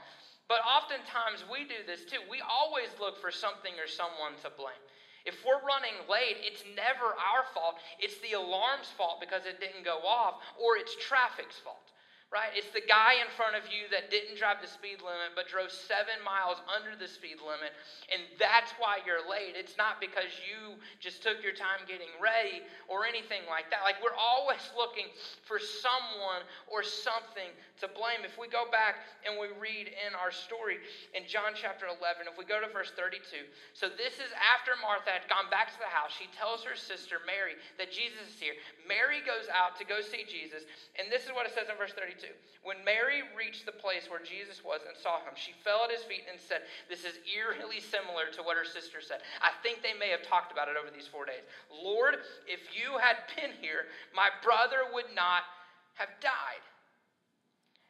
But 0.49 0.65
oftentimes 0.65 1.45
we 1.45 1.69
do 1.69 1.85
this 1.85 2.09
too. 2.09 2.25
We 2.25 2.41
always 2.41 2.89
look 2.97 3.21
for 3.21 3.29
something 3.29 3.77
or 3.77 3.85
someone 3.85 4.33
to 4.47 4.49
blame. 4.55 4.81
If 5.29 5.45
we're 5.45 5.61
running 5.61 5.93
late, 6.09 6.41
it's 6.41 6.65
never 6.73 7.13
our 7.13 7.45
fault. 7.53 7.77
It's 8.01 8.17
the 8.25 8.33
alarm's 8.33 8.89
fault 8.97 9.21
because 9.21 9.45
it 9.45 9.61
didn't 9.61 9.85
go 9.85 10.01
off, 10.09 10.41
or 10.57 10.81
it's 10.81 10.97
traffic's 10.97 11.61
fault 11.61 11.93
right? 12.29 12.53
It's 12.53 12.69
the 12.77 12.85
guy 12.85 13.17
in 13.25 13.29
front 13.41 13.57
of 13.57 13.65
you 13.73 13.89
that 13.89 14.13
didn't 14.13 14.37
drive 14.37 14.61
the 14.61 14.69
speed 14.69 15.01
limit 15.01 15.33
but 15.33 15.49
drove 15.49 15.73
seven 15.73 16.21
miles 16.21 16.61
under 16.69 16.93
the 16.93 17.09
speed 17.09 17.41
limit, 17.41 17.73
and 18.13 18.21
that's 18.37 18.77
why 18.77 19.01
you're 19.09 19.25
late. 19.25 19.57
It's 19.57 19.81
not 19.81 19.97
because 19.97 20.29
you 20.45 20.77
just 21.01 21.25
took 21.25 21.41
your 21.41 21.57
time 21.57 21.89
getting 21.89 22.13
ready 22.21 22.61
or 22.85 23.09
anything 23.09 23.49
like 23.49 23.73
that. 23.73 23.81
Like, 23.81 23.97
we're 24.05 24.17
always 24.17 24.61
looking 24.77 25.09
for 25.49 25.57
someone 25.57 26.45
or 26.69 26.85
something 26.85 27.49
to 27.81 27.89
blame. 27.97 28.29
If 28.29 28.37
we 28.37 28.53
go 28.53 28.69
back 28.69 29.01
and 29.25 29.41
we 29.41 29.49
read 29.57 29.89
in 29.89 30.13
our 30.13 30.29
story 30.29 30.85
in 31.17 31.25
John 31.25 31.57
chapter 31.57 31.89
11, 31.89 32.29
if 32.29 32.37
we 32.37 32.45
go 32.45 32.61
to 32.61 32.69
verse 32.69 32.93
32, 32.93 33.25
so 33.73 33.89
this 33.89 34.21
is 34.21 34.29
after 34.37 34.77
Martha 34.85 35.17
had 35.17 35.25
gone 35.33 35.49
back 35.49 35.73
to 35.73 35.81
the 35.81 35.89
house. 35.89 36.13
She 36.13 36.29
tells 36.37 36.61
her 36.69 36.77
sister 36.77 37.25
Mary 37.25 37.57
that 37.81 37.89
Jesus 37.89 38.37
is 38.37 38.37
here. 38.37 38.59
Mary 38.85 39.25
goes 39.25 39.49
out 39.49 39.81
to 39.81 39.89
go 39.89 40.05
see 40.05 40.29
Jesus, 40.29 40.69
and 41.01 41.09
this 41.09 41.25
is 41.25 41.33
what 41.33 41.49
it 41.49 41.57
says 41.57 41.73
in 41.73 41.79
verse 41.81 41.97
32. 41.97 42.18
32. 42.21 42.35
When 42.67 42.85
Mary 42.85 43.23
reached 43.33 43.65
the 43.65 43.73
place 43.73 44.11
where 44.11 44.21
Jesus 44.21 44.61
was 44.61 44.83
and 44.85 44.93
saw 44.99 45.23
him, 45.25 45.33
she 45.39 45.57
fell 45.65 45.87
at 45.87 45.95
his 45.95 46.05
feet 46.05 46.27
and 46.29 46.37
said, 46.37 46.67
This 46.91 47.07
is 47.07 47.17
eerily 47.25 47.81
similar 47.81 48.29
to 48.35 48.45
what 48.45 48.59
her 48.59 48.67
sister 48.67 49.01
said. 49.01 49.25
I 49.41 49.55
think 49.63 49.81
they 49.81 49.97
may 49.97 50.11
have 50.11 50.27
talked 50.27 50.53
about 50.53 50.69
it 50.69 50.77
over 50.77 50.93
these 50.93 51.09
four 51.09 51.25
days. 51.25 51.47
Lord, 51.71 52.21
if 52.45 52.61
you 52.75 52.99
had 52.99 53.25
been 53.39 53.57
here, 53.63 53.89
my 54.13 54.29
brother 54.43 54.85
would 54.93 55.09
not 55.15 55.49
have 55.97 56.13
died. 56.21 56.65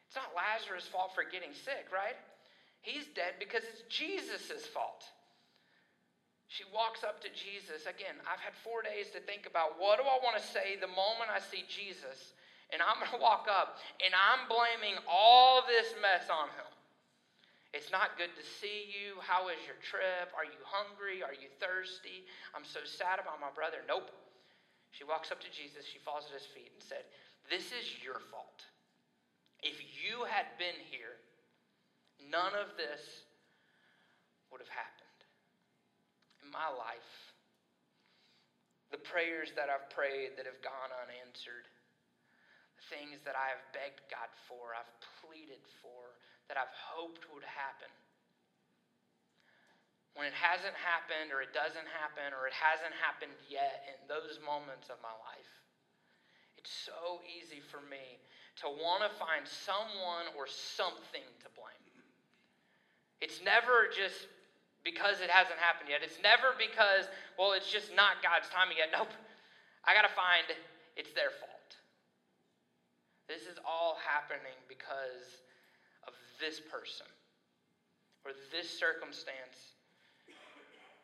It's 0.07 0.15
not 0.15 0.31
Lazarus' 0.37 0.87
fault 0.87 1.11
for 1.11 1.27
getting 1.27 1.53
sick, 1.53 1.91
right? 1.91 2.17
He's 2.81 3.05
dead 3.11 3.35
because 3.37 3.65
it's 3.67 3.83
Jesus' 3.91 4.65
fault. 4.71 5.03
She 6.49 6.65
walks 6.73 7.05
up 7.05 7.21
to 7.21 7.29
Jesus. 7.29 7.85
Again, 7.85 8.17
I've 8.25 8.41
had 8.41 8.57
four 8.65 8.81
days 8.81 9.13
to 9.13 9.21
think 9.21 9.45
about 9.45 9.77
what 9.77 10.01
do 10.01 10.05
I 10.09 10.17
want 10.25 10.33
to 10.33 10.45
say 10.45 10.81
the 10.81 10.89
moment 10.89 11.29
I 11.29 11.37
see 11.37 11.61
Jesus. 11.69 12.33
And 12.69 12.81
I'm 12.85 13.01
going 13.01 13.11
to 13.11 13.21
walk 13.21 13.49
up 13.49 13.81
and 13.97 14.13
I'm 14.13 14.45
blaming 14.45 15.01
all 15.09 15.65
this 15.65 15.93
mess 16.01 16.29
on 16.29 16.53
him. 16.53 16.69
It's 17.73 17.93
not 17.93 18.17
good 18.17 18.33
to 18.33 18.41
see 18.41 18.89
you. 18.89 19.21
How 19.21 19.49
is 19.53 19.61
your 19.65 19.77
trip? 19.85 20.33
Are 20.33 20.45
you 20.45 20.57
hungry? 20.65 21.21
Are 21.21 21.37
you 21.37 21.53
thirsty? 21.61 22.25
I'm 22.57 22.65
so 22.65 22.81
sad 22.81 23.21
about 23.21 23.37
my 23.37 23.53
brother. 23.53 23.85
Nope. 23.85 24.09
She 24.89 25.05
walks 25.05 25.29
up 25.29 25.37
to 25.45 25.51
Jesus. 25.53 25.85
She 25.85 26.01
falls 26.01 26.25
at 26.29 26.33
his 26.33 26.49
feet 26.49 26.73
and 26.73 26.81
said, 26.81 27.05
This 27.45 27.69
is 27.69 27.85
your 28.01 28.17
fault. 28.33 28.65
If 29.61 29.77
you 30.01 30.25
had 30.25 30.49
been 30.57 30.77
here, 30.89 31.21
none 32.25 32.57
of 32.57 32.73
this 32.73 33.29
would 34.49 34.61
have 34.65 34.73
happened 34.73 35.21
In 36.41 36.49
my 36.49 36.73
life, 36.73 37.13
the 38.89 38.97
prayers 38.97 39.53
that 39.53 39.69
I've 39.69 39.93
prayed 39.93 40.33
that 40.41 40.49
have 40.49 40.57
gone 40.65 40.89
unanswered, 41.05 41.69
things 42.87 43.19
that 43.27 43.35
I 43.35 43.51
have 43.51 43.63
begged 43.75 44.01
God 44.07 44.31
for, 44.47 44.71
I've 44.71 44.89
pleaded 45.19 45.61
for, 45.83 46.15
that 46.47 46.55
I've 46.55 46.71
hoped 46.73 47.27
would 47.35 47.45
happen. 47.45 47.91
When 50.17 50.25
it 50.25 50.35
hasn't 50.35 50.75
happened, 50.75 51.31
or 51.31 51.43
it 51.43 51.51
doesn't 51.51 51.87
happen, 51.99 52.31
or 52.35 52.47
it 52.49 52.55
hasn't 52.55 52.95
happened 52.97 53.35
yet 53.47 53.87
in 53.91 53.99
those 54.09 54.41
moments 54.41 54.89
of 54.89 54.99
my 54.99 55.13
life, 55.13 55.53
it's 56.59 56.71
so 56.71 57.23
easy 57.23 57.63
for 57.71 57.79
me 57.87 58.19
to 58.59 58.67
want 58.67 58.99
to 59.03 59.11
find 59.15 59.47
someone 59.47 60.27
or 60.35 60.43
something 60.43 61.23
to 61.43 61.47
blame. 61.55 61.95
It's 63.23 63.39
never 63.43 63.87
just 63.91 64.27
because 64.83 65.19
it 65.19 65.31
hasn't 65.31 65.59
happened 65.59 65.91
yet. 65.91 66.03
It's 66.03 66.19
never 66.23 66.55
because, 66.55 67.07
well, 67.39 67.51
it's 67.55 67.71
just 67.71 67.91
not 67.95 68.23
God's 68.23 68.47
timing 68.51 68.79
yet. 68.79 68.91
Nope. 68.91 69.11
I 69.83 69.95
got 69.95 70.07
to 70.07 70.15
find 70.15 70.43
it's 70.95 71.11
their 71.15 71.31
fault. 71.39 71.58
This 73.29 73.45
is 73.45 73.61
all 73.61 74.01
happening 74.01 74.57
because 74.65 75.45
of 76.09 76.17
this 76.41 76.57
person 76.57 77.05
or 78.25 78.33
this 78.49 78.65
circumstance 78.65 79.77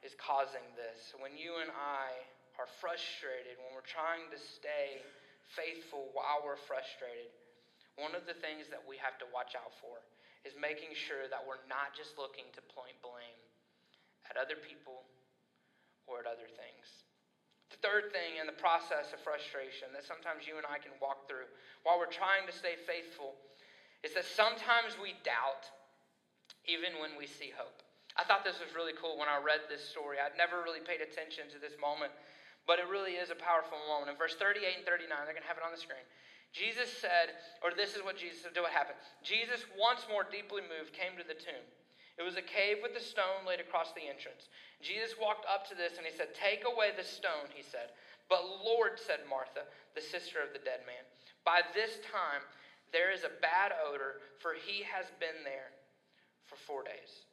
is 0.02 0.18
causing 0.18 0.66
this. 0.74 1.14
When 1.22 1.38
you 1.38 1.62
and 1.62 1.70
I 1.70 2.10
are 2.58 2.66
frustrated, 2.82 3.62
when 3.62 3.78
we're 3.78 3.86
trying 3.86 4.26
to 4.34 4.42
stay 4.42 5.06
faithful 5.54 6.10
while 6.18 6.42
we're 6.42 6.58
frustrated, 6.58 7.30
one 8.02 8.18
of 8.18 8.26
the 8.26 8.34
things 8.42 8.74
that 8.74 8.82
we 8.82 8.98
have 8.98 9.22
to 9.22 9.30
watch 9.30 9.54
out 9.54 9.78
for 9.78 10.02
is 10.42 10.58
making 10.58 10.98
sure 10.98 11.30
that 11.30 11.46
we're 11.46 11.62
not 11.70 11.94
just 11.94 12.18
looking 12.18 12.50
to 12.58 12.62
point 12.74 12.98
blame 13.06 13.38
at 14.26 14.34
other 14.34 14.58
people 14.58 15.06
or 16.10 16.26
at 16.26 16.28
other 16.28 16.50
things. 16.50 17.05
The 17.74 17.82
third 17.82 18.14
thing 18.14 18.38
in 18.38 18.46
the 18.46 18.56
process 18.56 19.10
of 19.10 19.22
frustration 19.26 19.90
that 19.98 20.06
sometimes 20.06 20.46
you 20.46 20.62
and 20.62 20.68
I 20.70 20.78
can 20.78 20.94
walk 21.02 21.26
through 21.26 21.50
while 21.82 21.98
we're 21.98 22.12
trying 22.12 22.46
to 22.46 22.54
stay 22.54 22.78
faithful 22.86 23.34
is 24.06 24.14
that 24.14 24.26
sometimes 24.26 25.02
we 25.02 25.18
doubt 25.26 25.66
even 26.70 27.02
when 27.02 27.18
we 27.18 27.26
see 27.26 27.50
hope. 27.54 27.82
I 28.16 28.24
thought 28.24 28.48
this 28.48 28.62
was 28.64 28.72
really 28.78 28.96
cool 28.96 29.18
when 29.18 29.28
I 29.28 29.42
read 29.42 29.68
this 29.68 29.84
story. 29.84 30.22
I'd 30.22 30.38
never 30.40 30.64
really 30.64 30.80
paid 30.80 31.02
attention 31.04 31.52
to 31.52 31.60
this 31.60 31.76
moment, 31.82 32.14
but 32.64 32.80
it 32.80 32.88
really 32.88 33.20
is 33.20 33.34
a 33.34 33.38
powerful 33.38 33.82
moment. 33.90 34.14
In 34.14 34.18
verse 34.18 34.38
38 34.40 34.82
and 34.82 34.86
39, 34.88 35.10
they're 35.26 35.36
going 35.36 35.44
to 35.44 35.52
have 35.52 35.60
it 35.60 35.68
on 35.68 35.76
the 35.76 35.82
screen. 35.82 36.06
Jesus 36.56 36.88
said, 36.88 37.36
or 37.60 37.76
this 37.76 38.00
is 38.00 38.02
what 38.06 38.16
Jesus 38.16 38.48
said, 38.48 38.56
what 38.56 38.72
happened. 38.72 38.96
Jesus, 39.20 39.68
once 39.76 40.08
more 40.08 40.24
deeply 40.24 40.64
moved, 40.64 40.96
came 40.96 41.20
to 41.20 41.28
the 41.28 41.36
tomb. 41.36 41.66
It 42.16 42.24
was 42.24 42.40
a 42.40 42.46
cave 42.46 42.80
with 42.80 42.96
a 42.96 43.04
stone 43.04 43.44
laid 43.44 43.60
across 43.60 43.92
the 43.92 44.08
entrance. 44.08 44.48
Jesus 44.80 45.20
walked 45.20 45.44
up 45.52 45.68
to 45.68 45.76
this 45.76 46.00
and 46.00 46.08
he 46.08 46.16
said, 46.16 46.32
Take 46.32 46.64
away 46.64 46.96
the 46.96 47.04
stone, 47.04 47.52
he 47.52 47.64
said. 47.64 47.92
But 48.32 48.48
Lord, 48.64 48.96
said 48.96 49.28
Martha, 49.30 49.68
the 49.94 50.02
sister 50.02 50.40
of 50.40 50.56
the 50.56 50.64
dead 50.64 50.88
man, 50.88 51.04
by 51.44 51.62
this 51.76 52.00
time 52.08 52.42
there 52.96 53.12
is 53.12 53.28
a 53.28 53.38
bad 53.44 53.76
odor, 53.76 54.24
for 54.40 54.56
he 54.56 54.82
has 54.88 55.12
been 55.20 55.44
there 55.44 55.76
for 56.48 56.56
four 56.56 56.82
days. 56.82 57.28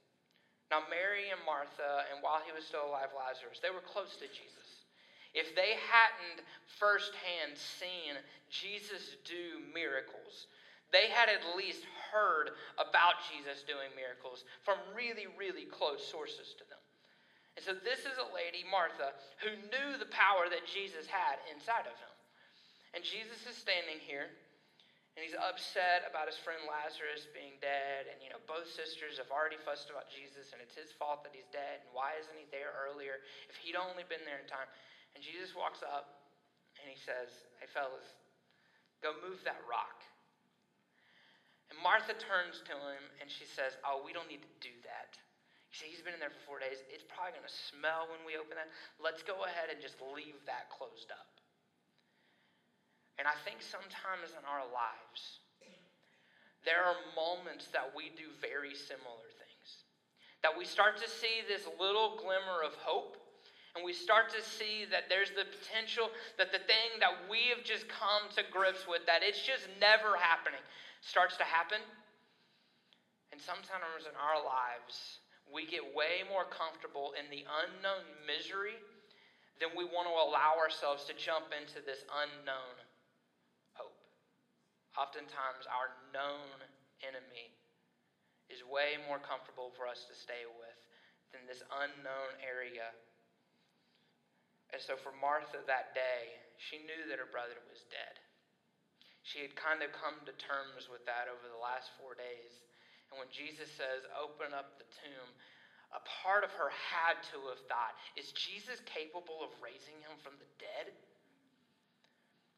Now, 0.73 0.83
Mary 0.89 1.29
and 1.29 1.41
Martha, 1.45 2.09
and 2.09 2.25
while 2.25 2.41
he 2.41 2.51
was 2.51 2.65
still 2.65 2.89
alive, 2.89 3.13
Lazarus, 3.13 3.61
they 3.61 3.69
were 3.69 3.85
close 3.85 4.17
to 4.19 4.27
Jesus. 4.33 4.89
If 5.37 5.55
they 5.57 5.77
hadn't 5.77 6.45
firsthand 6.81 7.57
seen 7.57 8.17
Jesus 8.49 9.21
do 9.25 9.61
miracles, 9.73 10.49
they 10.93 11.09
had 11.09 11.33
at 11.33 11.57
least 11.57 11.89
heard 12.13 12.53
about 12.77 13.25
Jesus 13.33 13.65
doing 13.65 13.89
miracles 13.97 14.45
from 14.61 14.77
really, 14.93 15.25
really 15.41 15.65
close 15.65 16.05
sources 16.05 16.53
to 16.61 16.65
them. 16.69 16.81
And 17.57 17.65
so 17.65 17.73
this 17.77 18.05
is 18.05 18.17
a 18.17 18.33
lady, 18.33 18.65
Martha, 18.65 19.17
who 19.41 19.53
knew 19.73 19.97
the 19.97 20.09
power 20.13 20.49
that 20.49 20.69
Jesus 20.69 21.09
had 21.09 21.41
inside 21.53 21.89
of 21.89 21.97
him. 21.97 22.13
And 22.93 23.01
Jesus 23.01 23.45
is 23.49 23.57
standing 23.57 24.01
here, 24.05 24.29
and 25.17 25.21
he's 25.25 25.37
upset 25.37 26.05
about 26.09 26.29
his 26.29 26.37
friend 26.41 26.61
Lazarus 26.69 27.29
being 27.33 27.57
dead. 27.61 28.09
And, 28.09 28.21
you 28.21 28.33
know, 28.33 28.41
both 28.45 28.69
sisters 28.69 29.17
have 29.21 29.33
already 29.33 29.61
fussed 29.61 29.89
about 29.89 30.13
Jesus, 30.13 30.53
and 30.53 30.61
it's 30.61 30.77
his 30.77 30.93
fault 30.97 31.25
that 31.25 31.33
he's 31.33 31.49
dead. 31.53 31.85
And 31.85 31.93
why 31.97 32.17
isn't 32.21 32.37
he 32.37 32.49
there 32.53 32.73
earlier 32.85 33.21
if 33.49 33.57
he'd 33.61 33.77
only 33.77 34.05
been 34.09 34.25
there 34.29 34.41
in 34.41 34.49
time? 34.49 34.69
And 35.17 35.21
Jesus 35.21 35.53
walks 35.57 35.81
up, 35.85 36.29
and 36.81 36.89
he 36.89 36.97
says, 36.97 37.33
Hey, 37.61 37.69
fellas, 37.69 38.17
go 39.05 39.17
move 39.21 39.41
that 39.45 39.61
rock. 39.69 40.01
And 41.73 41.81
Martha 41.81 42.13
turns 42.13 42.61
to 42.69 42.77
him 42.77 43.01
and 43.17 43.33
she 43.33 43.49
says, 43.49 43.81
Oh, 43.81 44.05
we 44.05 44.13
don't 44.13 44.29
need 44.29 44.45
to 44.45 44.55
do 44.61 44.77
that. 44.85 45.17
You 45.73 45.81
see, 45.81 45.89
he's 45.89 46.05
been 46.05 46.13
in 46.13 46.21
there 46.21 46.29
for 46.29 46.45
four 46.45 46.61
days. 46.61 46.85
It's 46.93 47.09
probably 47.09 47.33
going 47.33 47.49
to 47.49 47.59
smell 47.73 48.13
when 48.13 48.21
we 48.29 48.37
open 48.37 48.61
that. 48.61 48.69
Let's 49.01 49.25
go 49.25 49.49
ahead 49.49 49.73
and 49.73 49.81
just 49.81 49.97
leave 50.13 50.37
that 50.45 50.69
closed 50.69 51.09
up. 51.09 51.33
And 53.17 53.25
I 53.25 53.33
think 53.49 53.65
sometimes 53.65 54.37
in 54.37 54.45
our 54.45 54.69
lives, 54.69 55.41
there 56.69 56.85
are 56.85 57.01
moments 57.17 57.73
that 57.73 57.89
we 57.97 58.13
do 58.21 58.29
very 58.37 58.77
similar 58.77 59.33
things. 59.41 59.69
That 60.45 60.53
we 60.53 60.69
start 60.69 61.01
to 61.01 61.09
see 61.09 61.41
this 61.49 61.65
little 61.81 62.21
glimmer 62.21 62.61
of 62.61 62.77
hope, 62.77 63.17
and 63.73 63.81
we 63.81 63.97
start 63.97 64.29
to 64.37 64.45
see 64.45 64.85
that 64.93 65.09
there's 65.09 65.33
the 65.33 65.49
potential 65.49 66.13
that 66.37 66.53
the 66.53 66.61
thing 66.69 67.01
that 67.01 67.17
we 67.33 67.49
have 67.49 67.65
just 67.65 67.89
come 67.89 68.29
to 68.37 68.45
grips 68.53 68.85
with, 68.85 69.09
that 69.09 69.25
it's 69.25 69.41
just 69.41 69.65
never 69.81 70.21
happening 70.21 70.61
starts 71.03 71.37
to 71.37 71.45
happen. 71.45 71.83
And 73.35 73.41
sometimes 73.43 74.07
in 74.07 74.15
our 74.15 74.39
lives, 74.39 75.19
we 75.51 75.67
get 75.67 75.83
way 75.93 76.23
more 76.31 76.47
comfortable 76.47 77.13
in 77.19 77.27
the 77.29 77.43
unknown 77.43 78.07
misery 78.23 78.79
than 79.59 79.75
we 79.75 79.85
want 79.85 80.07
to 80.07 80.15
allow 80.15 80.57
ourselves 80.57 81.05
to 81.11 81.15
jump 81.19 81.51
into 81.51 81.83
this 81.83 82.07
unknown 82.07 82.77
hope. 83.75 83.99
Oftentimes, 84.95 85.67
our 85.67 85.91
known 86.15 86.63
enemy 87.03 87.51
is 88.47 88.63
way 88.63 89.01
more 89.11 89.19
comfortable 89.19 89.75
for 89.75 89.91
us 89.91 90.07
to 90.07 90.15
stay 90.15 90.47
with 90.47 90.79
than 91.35 91.43
this 91.49 91.65
unknown 91.83 92.33
area. 92.45 92.95
And 94.71 94.81
so, 94.81 94.95
for 94.95 95.13
Martha 95.19 95.65
that 95.67 95.97
day, 95.97 96.37
she 96.61 96.79
knew 96.85 97.11
that 97.11 97.19
her 97.19 97.29
brother 97.29 97.59
was 97.67 97.83
dead. 97.91 98.22
She 99.23 99.39
had 99.39 99.55
kind 99.55 99.87
of 99.87 99.95
come 99.95 100.19
to 100.27 100.35
terms 100.35 100.91
with 100.91 101.07
that 101.07 101.31
over 101.31 101.47
the 101.47 101.63
last 101.63 101.95
four 101.95 102.19
days. 102.19 102.51
And 103.11 103.23
when 103.23 103.31
Jesus 103.31 103.71
says, 103.71 104.03
open 104.19 104.51
up 104.51 104.75
the 104.83 104.89
tomb, 104.99 105.31
a 105.95 106.03
part 106.03 106.43
of 106.43 106.51
her 106.59 106.75
had 106.75 107.23
to 107.31 107.39
have 107.53 107.63
thought, 107.71 107.95
is 108.19 108.35
Jesus 108.35 108.83
capable 108.83 109.45
of 109.45 109.55
raising 109.63 109.95
him 110.03 110.19
from 110.25 110.35
the 110.43 110.49
dead? 110.59 110.91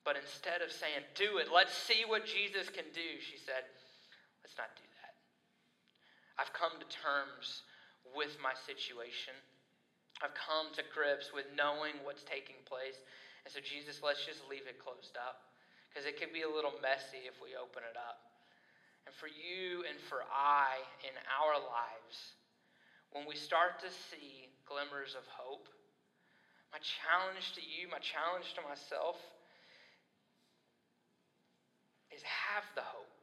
But 0.08 0.16
instead 0.16 0.64
of 0.64 0.72
saying, 0.72 1.04
do 1.12 1.36
it, 1.36 1.52
let's 1.52 1.74
see 1.74 2.08
what 2.08 2.24
Jesus 2.24 2.72
can 2.72 2.88
do, 2.96 3.20
she 3.20 3.36
said, 3.36 3.68
let's 4.40 4.56
not 4.56 4.72
do 4.76 4.86
that. 5.02 5.12
I've 6.40 6.54
come 6.56 6.80
to 6.80 6.88
terms 6.88 7.66
with 8.16 8.36
my 8.40 8.56
situation. 8.56 9.36
I've 10.22 10.36
come 10.36 10.72
to 10.78 10.84
grips 10.94 11.34
with 11.34 11.50
knowing 11.52 11.98
what's 12.06 12.24
taking 12.24 12.62
place. 12.64 12.96
And 13.44 13.50
so, 13.52 13.60
Jesus, 13.60 14.00
let's 14.00 14.22
just 14.24 14.46
leave 14.48 14.64
it 14.64 14.80
closed 14.80 15.18
up 15.18 15.53
because 15.94 16.10
it 16.10 16.18
can 16.18 16.34
be 16.34 16.42
a 16.42 16.50
little 16.50 16.74
messy 16.82 17.22
if 17.30 17.38
we 17.38 17.54
open 17.54 17.86
it 17.86 17.94
up. 17.94 18.18
And 19.06 19.14
for 19.14 19.30
you 19.30 19.86
and 19.86 19.94
for 20.10 20.26
I 20.26 20.82
in 21.06 21.14
our 21.30 21.54
lives, 21.54 22.34
when 23.14 23.30
we 23.30 23.38
start 23.38 23.78
to 23.86 23.90
see 24.10 24.50
glimmers 24.66 25.14
of 25.14 25.22
hope, 25.30 25.70
my 26.74 26.82
challenge 26.82 27.54
to 27.54 27.62
you, 27.62 27.86
my 27.86 28.02
challenge 28.02 28.50
to 28.58 28.62
myself 28.66 29.22
is 32.10 32.26
have 32.26 32.66
the 32.74 32.82
hope. 32.82 33.14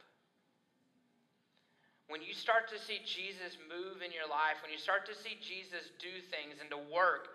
when 2.12 2.20
you 2.20 2.36
start 2.36 2.68
to 2.68 2.76
see 2.76 3.00
Jesus 3.08 3.56
move 3.72 4.04
in 4.04 4.12
your 4.12 4.28
life, 4.28 4.60
when 4.60 4.68
you 4.68 4.78
start 4.78 5.08
to 5.08 5.16
see 5.16 5.40
Jesus 5.40 5.88
do 5.96 6.12
things 6.28 6.60
and 6.60 6.68
to 6.68 6.76
work, 6.92 7.32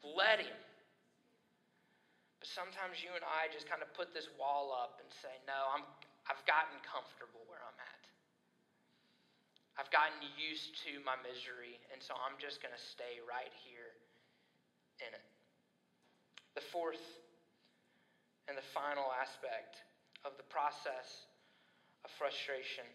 let 0.00 0.40
him. 0.40 0.56
Sometimes 2.44 3.00
you 3.00 3.08
and 3.16 3.24
I 3.24 3.48
just 3.48 3.64
kind 3.64 3.80
of 3.80 3.88
put 3.96 4.12
this 4.12 4.28
wall 4.36 4.76
up 4.76 5.00
and 5.00 5.08
say, 5.24 5.32
no, 5.48 5.72
I'm, 5.72 5.80
I've 6.28 6.44
gotten 6.44 6.76
comfortable 6.84 7.40
where 7.48 7.64
I'm 7.64 7.80
at. 7.80 8.04
I've 9.80 9.90
gotten 9.90 10.20
used 10.36 10.76
to 10.86 11.00
my 11.02 11.16
misery, 11.24 11.80
and 11.90 11.98
so 11.98 12.14
I'm 12.14 12.36
just 12.38 12.60
going 12.60 12.76
to 12.76 12.78
stay 12.78 13.18
right 13.24 13.50
here 13.66 13.96
in 15.02 15.10
it. 15.10 15.26
The 16.54 16.62
fourth 16.62 17.02
and 18.46 18.54
the 18.54 18.68
final 18.76 19.08
aspect 19.18 19.82
of 20.22 20.36
the 20.36 20.46
process 20.46 21.26
of 22.04 22.12
frustration 22.20 22.86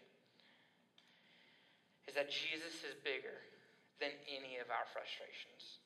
is 2.08 2.14
that 2.14 2.30
Jesus 2.30 2.80
is 2.86 2.96
bigger 3.02 3.44
than 4.00 4.14
any 4.30 4.56
of 4.62 4.72
our 4.72 4.86
frustrations. 4.94 5.82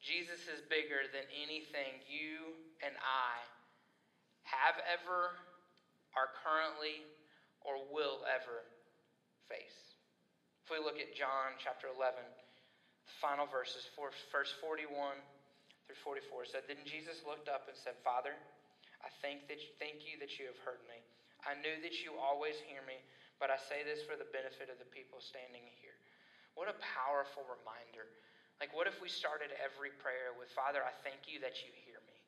Jesus 0.00 0.48
is 0.48 0.64
bigger 0.66 1.04
than 1.12 1.28
anything 1.30 2.00
you 2.08 2.56
and 2.80 2.96
I 3.00 3.36
have 4.48 4.80
ever, 4.88 5.36
are 6.16 6.32
currently, 6.42 7.06
or 7.62 7.78
will 7.92 8.24
ever 8.26 8.66
face. 9.46 9.94
If 10.64 10.72
we 10.72 10.80
look 10.82 10.98
at 10.98 11.14
John 11.14 11.54
chapter 11.60 11.86
11, 11.86 12.18
the 12.18 13.16
final 13.20 13.46
verses, 13.46 13.86
verse 13.94 14.52
41 14.58 14.90
through 15.86 16.00
44 16.02 16.48
said, 16.50 16.64
Then 16.66 16.82
Jesus 16.82 17.22
looked 17.22 17.46
up 17.46 17.70
and 17.70 17.76
said, 17.76 17.94
Father, 18.02 18.34
I 19.04 19.12
thank, 19.22 19.46
that 19.46 19.62
you, 19.62 19.70
thank 19.78 20.02
you 20.02 20.18
that 20.18 20.40
you 20.40 20.50
have 20.50 20.58
heard 20.66 20.82
me. 20.90 20.98
I 21.46 21.54
knew 21.60 21.78
that 21.84 22.02
you 22.02 22.16
always 22.18 22.58
hear 22.66 22.82
me 22.88 22.98
but 23.40 23.48
I 23.48 23.56
say 23.56 23.80
this 23.80 24.04
for 24.04 24.20
the 24.20 24.28
benefit 24.28 24.68
of 24.68 24.76
the 24.76 24.86
people 24.92 25.16
standing 25.24 25.64
here. 25.80 25.96
What 26.52 26.68
a 26.68 26.76
powerful 26.76 27.40
reminder. 27.48 28.04
Like, 28.60 28.76
what 28.76 28.84
if 28.84 29.00
we 29.00 29.08
started 29.08 29.56
every 29.56 29.88
prayer 30.04 30.36
with, 30.36 30.52
Father, 30.52 30.84
I 30.84 30.92
thank 31.00 31.24
you 31.24 31.40
that 31.40 31.64
you 31.64 31.72
hear 31.88 31.96
me, 32.04 32.20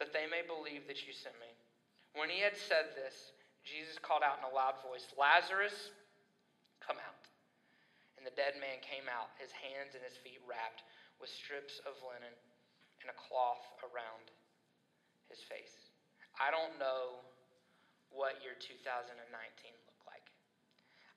that 0.00 0.16
they 0.16 0.24
may 0.24 0.40
believe 0.40 0.88
that 0.88 1.04
you 1.04 1.12
sent 1.12 1.36
me. 1.36 1.52
When 2.16 2.32
he 2.32 2.40
had 2.40 2.56
said 2.56 2.96
this, 2.96 3.36
Jesus 3.68 4.00
called 4.00 4.24
out 4.24 4.40
in 4.40 4.48
a 4.48 4.52
loud 4.56 4.80
voice, 4.80 5.04
Lazarus, 5.12 5.92
come 6.80 6.96
out. 6.96 7.28
And 8.16 8.24
the 8.24 8.32
dead 8.32 8.56
man 8.56 8.80
came 8.80 9.06
out, 9.12 9.28
his 9.36 9.52
hands 9.52 9.92
and 9.92 10.02
his 10.02 10.16
feet 10.24 10.40
wrapped 10.48 10.88
with 11.20 11.28
strips 11.28 11.78
of 11.84 11.94
linen 12.00 12.32
and 13.04 13.12
a 13.12 13.16
cloth 13.28 13.62
around 13.84 14.32
his 15.28 15.44
face. 15.44 15.92
I 16.40 16.48
don't 16.48 16.80
know 16.80 17.22
what 18.10 18.40
your 18.40 18.56
2019 18.56 19.20
looked 19.20 19.84
like. 19.84 19.87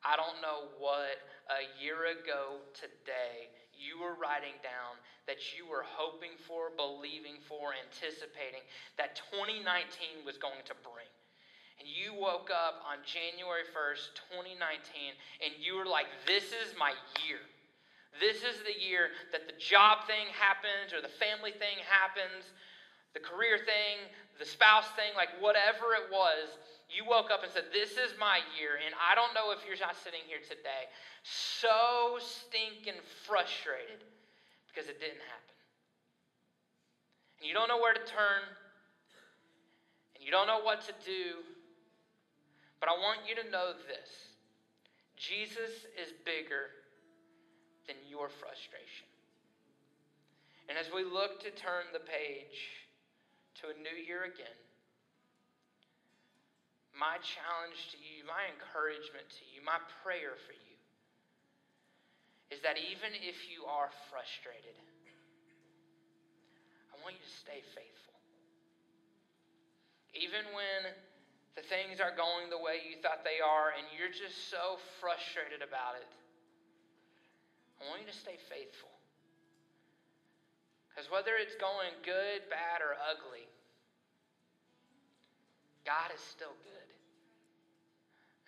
I 0.02 0.18
don't 0.18 0.42
know 0.42 0.74
what 0.82 1.22
a 1.54 1.70
year 1.78 2.10
ago 2.10 2.58
today 2.74 3.54
you 3.78 4.02
were 4.02 4.18
writing 4.18 4.58
down 4.66 4.98
that 5.30 5.54
you 5.54 5.70
were 5.70 5.86
hoping 5.86 6.34
for, 6.42 6.74
believing 6.74 7.38
for, 7.46 7.74
anticipating 7.78 8.66
that 8.98 9.18
2019 9.30 10.26
was 10.26 10.42
going 10.42 10.62
to 10.66 10.76
bring. 10.82 11.10
And 11.78 11.90
you 11.90 12.14
woke 12.14 12.54
up 12.54 12.82
on 12.86 13.02
January 13.06 13.66
1st, 13.74 14.14
2019, 14.38 15.18
and 15.42 15.58
you 15.58 15.78
were 15.78 15.90
like, 15.90 16.10
This 16.30 16.54
is 16.54 16.78
my 16.78 16.94
year. 17.26 17.42
This 18.22 18.46
is 18.46 18.62
the 18.66 18.76
year 18.76 19.14
that 19.34 19.50
the 19.50 19.58
job 19.58 20.06
thing 20.06 20.30
happens 20.34 20.94
or 20.94 21.02
the 21.02 21.14
family 21.18 21.54
thing 21.56 21.82
happens, 21.82 22.54
the 23.14 23.24
career 23.24 23.58
thing, 23.58 24.10
the 24.38 24.46
spouse 24.46 24.90
thing, 24.94 25.16
like 25.18 25.32
whatever 25.40 25.98
it 25.98 26.12
was 26.12 26.54
you 26.92 27.08
woke 27.08 27.32
up 27.32 27.44
and 27.44 27.52
said, 27.52 27.72
This 27.72 27.96
is 27.96 28.12
my 28.20 28.44
year. 28.60 28.76
And 28.84 28.92
I 29.00 29.16
don't 29.16 29.32
know 29.34 29.56
if 29.56 29.64
you're 29.64 29.80
not 29.80 29.96
sitting 29.96 30.22
here 30.28 30.44
today 30.44 30.92
so 31.24 32.20
stinking 32.20 33.00
frustrated 33.24 34.04
because 34.68 34.90
it 34.90 35.00
didn't 35.00 35.24
happen. 35.24 35.56
And 37.40 37.48
you 37.48 37.54
don't 37.56 37.68
know 37.68 37.80
where 37.80 37.94
to 37.94 38.06
turn, 38.06 38.44
and 40.16 40.22
you 40.24 40.32
don't 40.32 40.48
know 40.48 40.62
what 40.62 40.82
to 40.86 40.94
do. 41.06 41.42
But 42.80 42.90
I 42.90 42.94
want 42.94 43.20
you 43.28 43.36
to 43.40 43.46
know 43.50 43.74
this 43.88 44.10
Jesus 45.16 45.86
is 45.96 46.12
bigger 46.26 46.74
than 47.88 47.96
your 48.10 48.30
frustration. 48.30 49.08
And 50.70 50.78
as 50.78 50.88
we 50.94 51.04
look 51.04 51.42
to 51.44 51.52
turn 51.52 51.90
the 51.94 52.00
page 52.00 52.88
to 53.62 53.68
a 53.70 53.76
new 53.78 53.98
year 53.98 54.24
again, 54.24 54.56
my 56.96 57.18
challenge 57.24 57.80
to 57.96 57.98
you, 58.00 58.28
my 58.28 58.52
encouragement 58.52 59.28
to 59.28 59.44
you, 59.52 59.64
my 59.64 59.80
prayer 60.04 60.36
for 60.36 60.56
you 60.56 60.78
is 62.52 62.60
that 62.68 62.76
even 62.76 63.16
if 63.16 63.48
you 63.48 63.64
are 63.64 63.88
frustrated, 64.12 64.76
I 66.92 67.00
want 67.00 67.16
you 67.16 67.24
to 67.24 67.36
stay 67.40 67.64
faithful. 67.72 68.20
Even 70.12 70.44
when 70.52 70.92
the 71.56 71.64
things 71.64 72.04
are 72.04 72.12
going 72.12 72.52
the 72.52 72.60
way 72.60 72.84
you 72.84 73.00
thought 73.00 73.24
they 73.24 73.40
are 73.40 73.72
and 73.72 73.88
you're 73.96 74.12
just 74.12 74.52
so 74.52 74.76
frustrated 75.00 75.64
about 75.64 75.96
it, 75.96 76.12
I 77.80 77.88
want 77.88 78.04
you 78.04 78.12
to 78.12 78.20
stay 78.20 78.36
faithful. 78.52 78.92
Because 80.92 81.08
whether 81.08 81.40
it's 81.40 81.56
going 81.56 81.96
good, 82.04 82.52
bad, 82.52 82.84
or 82.84 83.00
ugly, 83.00 83.48
God 85.88 86.12
is 86.12 86.20
still 86.20 86.54
good. 86.68 86.81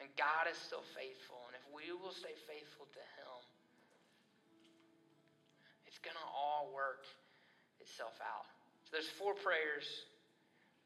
And 0.01 0.09
God 0.17 0.49
is 0.49 0.57
still 0.57 0.85
faithful. 0.97 1.37
And 1.49 1.53
if 1.57 1.65
we 1.69 1.93
will 1.93 2.13
stay 2.13 2.33
faithful 2.49 2.89
to 2.89 3.03
Him, 3.17 3.37
it's 5.85 6.01
going 6.01 6.17
to 6.17 6.29
all 6.33 6.73
work 6.73 7.05
itself 7.77 8.17
out. 8.23 8.49
So 8.85 8.97
there's 8.97 9.11
four 9.19 9.37
prayers 9.37 9.85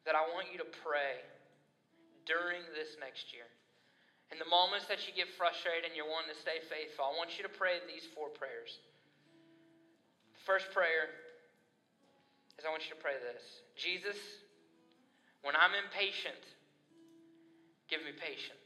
that 0.03 0.15
I 0.15 0.23
want 0.35 0.51
you 0.51 0.59
to 0.59 0.69
pray 0.83 1.23
during 2.27 2.63
this 2.75 2.99
next 2.99 3.31
year. 3.31 3.47
In 4.31 4.39
the 4.39 4.49
moments 4.51 4.91
that 4.91 5.07
you 5.07 5.15
get 5.15 5.31
frustrated 5.39 5.87
and 5.87 5.95
you're 5.95 6.07
wanting 6.07 6.35
to 6.35 6.39
stay 6.43 6.59
faithful, 6.67 7.07
I 7.07 7.15
want 7.15 7.39
you 7.39 7.47
to 7.47 7.53
pray 7.53 7.79
these 7.87 8.03
four 8.11 8.27
prayers. 8.27 8.75
The 10.35 10.43
first 10.43 10.67
prayer 10.75 11.07
is 12.59 12.67
I 12.67 12.69
want 12.71 12.83
you 12.83 12.95
to 12.95 12.99
pray 12.99 13.15
this 13.23 13.43
Jesus, 13.79 14.19
when 15.43 15.55
I'm 15.55 15.71
impatient, 15.75 16.43
give 17.87 18.03
me 18.03 18.11
patience. 18.11 18.56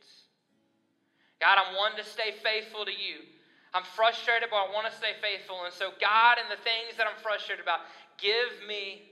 God, 1.41 1.57
I'm 1.57 1.75
one 1.75 1.97
to 1.97 2.05
stay 2.05 2.37
faithful 2.45 2.85
to 2.85 2.93
you. 2.93 3.25
I'm 3.73 3.83
frustrated, 3.83 4.53
but 4.53 4.61
I 4.61 4.67
want 4.69 4.85
to 4.85 4.95
stay 4.95 5.17
faithful. 5.17 5.65
And 5.65 5.73
so, 5.73 5.89
God, 5.97 6.37
in 6.37 6.45
the 6.53 6.61
things 6.61 6.95
that 7.01 7.09
I'm 7.09 7.17
frustrated 7.17 7.63
about, 7.63 7.81
give 8.21 8.61
me 8.69 9.09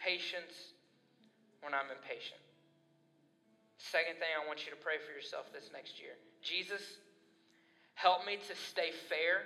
patience 0.00 0.72
when 1.60 1.76
I'm 1.76 1.92
impatient. 1.92 2.40
Second 3.76 4.16
thing, 4.16 4.32
I 4.32 4.42
want 4.48 4.64
you 4.64 4.72
to 4.72 4.80
pray 4.80 4.96
for 4.96 5.12
yourself 5.12 5.52
this 5.52 5.68
next 5.70 6.00
year 6.00 6.16
Jesus, 6.40 6.80
help 7.94 8.24
me 8.24 8.40
to 8.40 8.54
stay 8.56 8.96
fair 9.12 9.44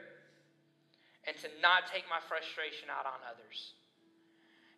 and 1.26 1.34
to 1.42 1.48
not 1.58 1.90
take 1.90 2.06
my 2.06 2.22
frustration 2.30 2.88
out 2.92 3.10
on 3.10 3.18
others. 3.26 3.74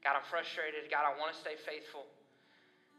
God, 0.02 0.18
I'm 0.18 0.26
frustrated. 0.26 0.90
God, 0.90 1.06
I 1.06 1.14
want 1.14 1.34
to 1.34 1.38
stay 1.38 1.54
faithful. 1.54 2.06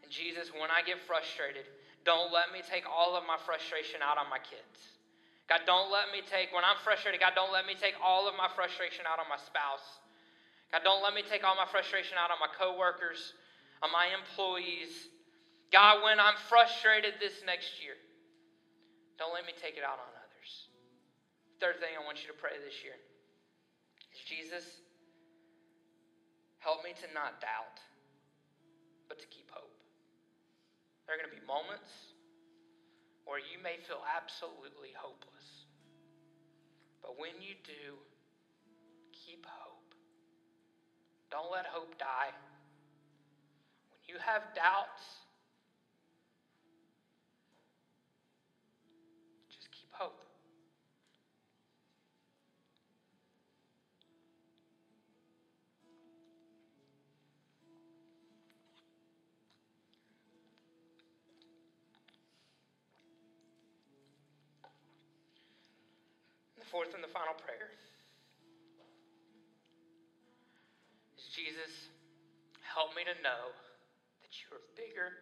And 0.04 0.12
Jesus, 0.12 0.52
when 0.56 0.72
I 0.72 0.84
get 0.84 1.00
frustrated, 1.04 1.68
don't 2.04 2.32
let 2.32 2.52
me 2.52 2.60
take 2.60 2.84
all 2.84 3.16
of 3.16 3.24
my 3.24 3.40
frustration 3.40 4.04
out 4.04 4.20
on 4.20 4.28
my 4.28 4.40
kids. 4.40 5.00
God, 5.48 5.68
don't 5.68 5.92
let 5.92 6.12
me 6.12 6.24
take, 6.24 6.52
when 6.56 6.64
I'm 6.64 6.80
frustrated, 6.84 7.20
God, 7.20 7.36
don't 7.36 7.52
let 7.52 7.68
me 7.68 7.76
take 7.76 7.96
all 8.00 8.28
of 8.28 8.36
my 8.36 8.48
frustration 8.56 9.04
out 9.08 9.20
on 9.20 9.28
my 9.28 9.40
spouse. 9.40 9.84
God, 10.72 10.84
don't 10.84 11.04
let 11.04 11.14
me 11.14 11.24
take 11.24 11.44
all 11.44 11.56
my 11.56 11.68
frustration 11.68 12.16
out 12.20 12.32
on 12.32 12.40
my 12.40 12.52
coworkers, 12.52 13.36
on 13.84 13.92
my 13.92 14.12
employees. 14.12 15.12
God, 15.72 16.04
when 16.04 16.20
I'm 16.20 16.36
frustrated 16.48 17.20
this 17.20 17.44
next 17.46 17.80
year, 17.84 17.96
don't 19.20 19.32
let 19.32 19.46
me 19.46 19.54
take 19.56 19.78
it 19.78 19.84
out 19.84 20.00
on 20.00 20.10
others. 20.16 20.52
Third 21.60 21.80
thing 21.80 21.96
I 21.96 22.04
want 22.04 22.24
you 22.24 22.32
to 22.32 22.38
pray 22.40 22.60
this 22.60 22.84
year 22.84 22.98
is 24.12 24.20
Jesus, 24.28 24.66
help 26.60 26.84
me 26.84 26.92
to 27.00 27.08
not 27.14 27.40
doubt, 27.40 27.80
but 29.08 29.20
to 29.20 29.28
keep 29.28 29.48
hope. 29.52 29.63
There 31.06 31.16
are 31.16 31.20
going 31.20 31.30
to 31.30 31.36
be 31.36 31.46
moments 31.46 31.92
where 33.26 33.40
you 33.40 33.60
may 33.60 33.80
feel 33.88 34.04
absolutely 34.04 34.96
hopeless. 34.96 35.68
But 37.02 37.20
when 37.20 37.36
you 37.44 37.56
do, 37.64 38.00
keep 39.12 39.46
hope. 39.46 39.92
Don't 41.32 41.52
let 41.52 41.66
hope 41.66 41.98
die. 42.00 42.32
When 43.92 44.02
you 44.08 44.16
have 44.24 44.44
doubts, 44.56 45.23
fourth 66.74 66.90
and 66.98 67.06
the 67.06 67.14
final 67.14 67.38
prayer 67.38 67.70
is 71.14 71.30
Jesus, 71.38 71.70
help 72.66 72.98
me 72.98 73.06
to 73.06 73.14
know 73.22 73.54
that 74.26 74.34
you 74.42 74.50
are 74.58 74.66
bigger 74.74 75.14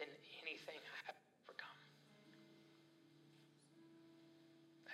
than 0.00 0.08
anything 0.40 0.80
I 0.80 1.12
have 1.12 1.16
overcome. 1.44 1.80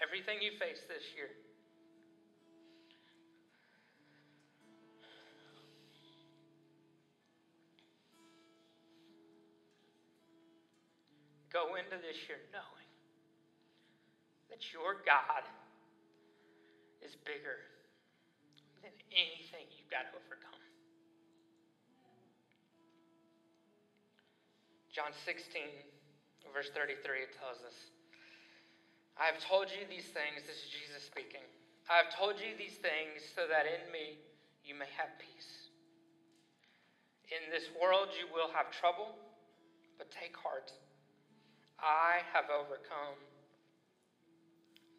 Everything 0.03 0.43
you 0.43 0.59
face 0.59 0.83
this 0.91 1.07
year. 1.15 1.31
Go 11.55 11.79
into 11.79 12.03
this 12.03 12.19
year 12.27 12.43
knowing 12.51 12.84
that 14.55 14.63
your 14.71 15.03
God 15.03 15.43
is 17.03 17.19
bigger 17.27 17.59
than 18.87 18.95
anything 19.11 19.67
you've 19.75 19.91
got 19.91 20.07
to 20.07 20.15
overcome. 20.15 20.63
John 24.95 25.11
16, 25.27 25.59
verse 26.55 26.71
33, 26.71 27.27
it 27.27 27.35
tells 27.35 27.59
us, 27.67 27.75
I 29.19 29.27
have 29.27 29.43
told 29.43 29.75
you 29.75 29.91
these 29.91 30.07
things, 30.15 30.47
this 30.47 30.63
is 30.63 30.71
Jesus 30.71 31.03
speaking. 31.03 31.43
I 31.91 31.99
have 31.99 32.15
told 32.15 32.39
you 32.39 32.55
these 32.55 32.79
things 32.79 33.27
so 33.35 33.51
that 33.51 33.67
in 33.67 33.91
me 33.91 34.23
you 34.63 34.79
may 34.79 34.87
have 34.95 35.11
peace. 35.19 35.67
In 37.27 37.51
this 37.51 37.75
world 37.75 38.15
you 38.15 38.31
will 38.31 38.55
have 38.55 38.71
trouble, 38.71 39.19
but 39.99 40.15
take 40.15 40.39
heart. 40.39 40.71
I 41.83 42.23
have 42.31 42.55
overcome 42.55 43.19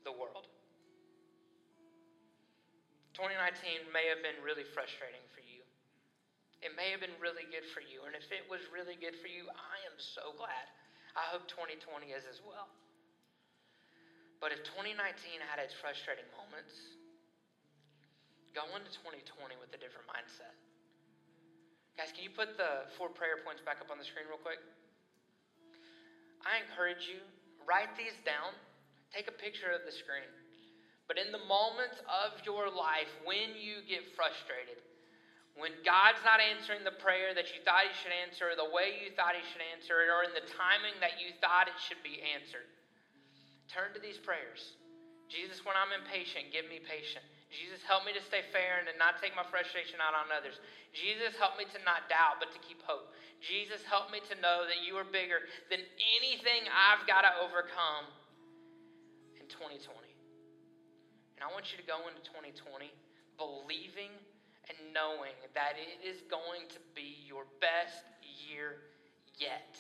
the 0.05 0.13
world. 0.13 0.47
2019 3.17 3.89
may 3.89 4.05
have 4.07 4.21
been 4.21 4.37
really 4.45 4.67
frustrating 4.75 5.23
for 5.33 5.41
you. 5.41 5.65
It 6.61 6.75
may 6.77 6.91
have 6.93 7.01
been 7.01 7.15
really 7.17 7.47
good 7.49 7.65
for 7.73 7.81
you. 7.81 8.05
And 8.05 8.13
if 8.13 8.29
it 8.29 8.45
was 8.47 8.61
really 8.69 8.99
good 8.99 9.17
for 9.17 9.27
you, 9.27 9.49
I 9.49 9.77
am 9.87 9.95
so 9.97 10.35
glad. 10.37 10.67
I 11.15 11.23
hope 11.31 11.47
2020 11.47 12.11
is 12.11 12.27
as 12.27 12.43
well. 12.43 12.67
But 14.43 14.51
if 14.51 14.67
2019 14.67 14.99
had 15.47 15.63
its 15.63 15.71
frustrating 15.71 16.27
moments, 16.35 16.75
go 18.51 18.67
into 18.75 18.91
2020 18.99 19.55
with 19.63 19.71
a 19.71 19.79
different 19.79 20.11
mindset. 20.11 20.51
Guys, 21.95 22.11
can 22.11 22.27
you 22.27 22.33
put 22.35 22.59
the 22.59 22.91
four 22.99 23.07
prayer 23.07 23.39
points 23.39 23.63
back 23.63 23.79
up 23.79 23.87
on 23.87 23.95
the 23.95 24.03
screen 24.03 24.27
real 24.27 24.41
quick? 24.43 24.59
I 26.43 26.59
encourage 26.67 27.07
you, 27.07 27.23
write 27.63 27.95
these 27.95 28.13
down, 28.27 28.51
take 29.15 29.31
a 29.31 29.39
picture 29.39 29.71
of 29.71 29.87
the 29.87 29.95
screen. 29.95 30.27
But 31.07 31.15
in 31.15 31.31
the 31.31 31.39
moments 31.47 32.03
of 32.03 32.43
your 32.43 32.67
life 32.67 33.07
when 33.23 33.55
you 33.55 33.79
get 33.87 34.03
frustrated, 34.11 34.83
when 35.55 35.71
God's 35.87 36.19
not 36.27 36.43
answering 36.43 36.83
the 36.83 36.99
prayer 36.99 37.31
that 37.31 37.55
you 37.55 37.63
thought 37.63 37.87
He 37.87 37.95
should 38.03 38.11
answer, 38.11 38.51
or 38.51 38.59
the 38.59 38.75
way 38.75 38.99
you 38.99 39.15
thought 39.15 39.39
He 39.39 39.45
should 39.55 39.63
answer 39.71 40.03
it, 40.03 40.11
or 40.11 40.27
in 40.27 40.35
the 40.35 40.43
timing 40.51 40.99
that 40.99 41.15
you 41.23 41.31
thought 41.39 41.71
it 41.71 41.79
should 41.79 42.03
be 42.03 42.19
answered, 42.19 42.67
turn 43.71 43.95
to 43.95 44.03
these 44.03 44.19
prayers. 44.19 44.75
Jesus, 45.31 45.63
when 45.63 45.79
I'm 45.79 45.95
impatient, 45.95 46.51
give 46.51 46.67
me 46.67 46.83
patience. 46.83 47.23
Jesus, 47.47 47.79
help 47.87 48.03
me 48.03 48.11
to 48.11 48.21
stay 48.27 48.43
fair 48.51 48.83
and 48.83 48.85
to 48.91 48.95
not 48.99 49.23
take 49.23 49.31
my 49.31 49.47
frustration 49.47 50.03
out 50.03 50.11
on 50.11 50.27
others. 50.27 50.59
Jesus, 50.91 51.39
help 51.39 51.55
me 51.55 51.63
to 51.71 51.79
not 51.87 52.11
doubt, 52.11 52.43
but 52.43 52.51
to 52.51 52.59
keep 52.59 52.83
hope. 52.83 53.15
Jesus, 53.39 53.79
help 53.87 54.11
me 54.11 54.19
to 54.27 54.35
know 54.43 54.67
that 54.67 54.83
you 54.83 54.99
are 54.99 55.07
bigger 55.07 55.47
than 55.71 55.79
anything 56.19 56.67
I've 56.67 57.07
got 57.07 57.23
to 57.23 57.31
overcome 57.39 58.11
in 59.45 59.53
2020. 59.53 59.77
And 61.37 61.45
I 61.45 61.49
want 61.53 61.69
you 61.69 61.77
to 61.77 61.85
go 61.85 62.09
into 62.09 62.17
2020 62.25 62.89
believing 63.37 64.09
and 64.65 64.75
knowing 64.89 65.37
that 65.53 65.77
it 65.77 66.01
is 66.01 66.25
going 66.25 66.65
to 66.73 66.81
be 66.97 67.21
your 67.29 67.45
best 67.61 68.01
year 68.25 68.89
yet. 69.37 69.77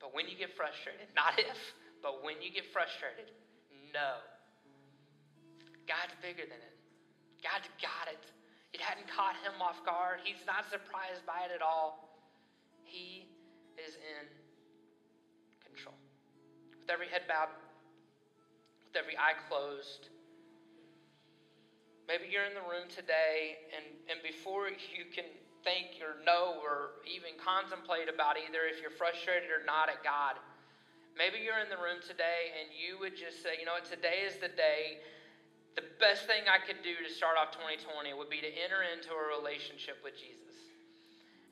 But 0.00 0.16
when 0.16 0.24
you 0.24 0.40
get 0.40 0.56
frustrated, 0.56 1.12
not 1.18 1.36
if, 1.36 1.60
but 2.00 2.24
when 2.24 2.40
you 2.40 2.48
get 2.48 2.64
frustrated, 2.72 3.28
know 3.92 4.24
God's 5.84 6.16
bigger 6.24 6.48
than 6.48 6.56
it. 6.56 6.76
God's 7.44 7.68
got 7.84 8.08
it. 8.08 8.24
It 8.72 8.80
hadn't 8.80 9.06
caught 9.12 9.36
him 9.44 9.60
off 9.60 9.84
guard. 9.84 10.24
He's 10.24 10.40
not 10.48 10.64
surprised 10.72 11.28
by 11.28 11.44
it 11.44 11.52
at 11.52 11.60
all. 11.60 12.16
He 12.88 13.28
is 13.76 13.94
in 14.00 14.24
control. 15.60 15.94
With 16.80 16.88
every 16.88 17.06
head 17.12 17.28
bowed, 17.28 17.52
with 18.94 19.02
every 19.02 19.18
eye 19.18 19.34
closed, 19.50 20.08
maybe 22.06 22.30
you're 22.30 22.46
in 22.46 22.54
the 22.54 22.62
room 22.62 22.86
today, 22.86 23.58
and, 23.74 23.84
and 24.06 24.22
before 24.22 24.70
you 24.94 25.10
can 25.10 25.26
think 25.66 25.98
or 25.98 26.22
know 26.22 26.60
or 26.62 27.02
even 27.02 27.34
contemplate 27.40 28.06
about 28.06 28.36
either 28.38 28.68
if 28.70 28.78
you're 28.78 28.94
frustrated 28.94 29.50
or 29.50 29.64
not 29.66 29.90
at 29.90 30.04
God, 30.04 30.38
maybe 31.18 31.42
you're 31.42 31.58
in 31.58 31.72
the 31.72 31.80
room 31.80 31.98
today 32.04 32.54
and 32.54 32.70
you 32.70 33.00
would 33.00 33.16
just 33.16 33.42
say, 33.42 33.56
you 33.58 33.64
know 33.64 33.74
what, 33.74 33.88
today 33.88 34.28
is 34.28 34.36
the 34.38 34.52
day. 34.52 35.00
The 35.74 35.88
best 35.98 36.28
thing 36.30 36.46
I 36.46 36.62
could 36.62 36.84
do 36.84 36.94
to 37.02 37.10
start 37.10 37.34
off 37.34 37.50
2020 37.56 38.12
would 38.14 38.30
be 38.30 38.44
to 38.44 38.52
enter 38.62 38.84
into 38.84 39.10
a 39.10 39.24
relationship 39.40 39.98
with 40.04 40.14
Jesus. 40.14 40.53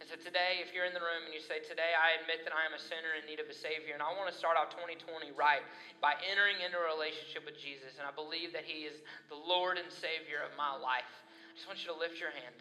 And 0.02 0.10
so 0.10 0.18
today, 0.18 0.58
if 0.58 0.74
you're 0.74 0.82
in 0.82 0.98
the 0.98 1.04
room 1.06 1.22
and 1.22 1.30
you 1.30 1.38
say, 1.38 1.62
Today 1.62 1.94
I 1.94 2.18
admit 2.18 2.42
that 2.42 2.50
I 2.50 2.66
am 2.66 2.74
a 2.74 2.82
sinner 2.82 3.14
in 3.14 3.22
need 3.22 3.38
of 3.38 3.46
a 3.46 3.54
Savior, 3.54 3.94
and 3.94 4.02
I 4.02 4.10
want 4.10 4.26
to 4.26 4.34
start 4.34 4.58
off 4.58 4.74
2020 4.74 5.30
right 5.38 5.62
by 6.02 6.18
entering 6.26 6.58
into 6.58 6.74
a 6.74 6.90
relationship 6.90 7.46
with 7.46 7.54
Jesus, 7.54 8.02
and 8.02 8.02
I 8.02 8.10
believe 8.10 8.50
that 8.50 8.66
He 8.66 8.82
is 8.82 8.98
the 9.30 9.38
Lord 9.38 9.78
and 9.78 9.86
Savior 9.86 10.42
of 10.42 10.50
my 10.58 10.74
life, 10.74 11.06
I 11.06 11.54
just 11.54 11.70
want 11.70 11.78
you 11.86 11.94
to 11.94 11.98
lift 12.02 12.18
your 12.18 12.34
hand. 12.34 12.58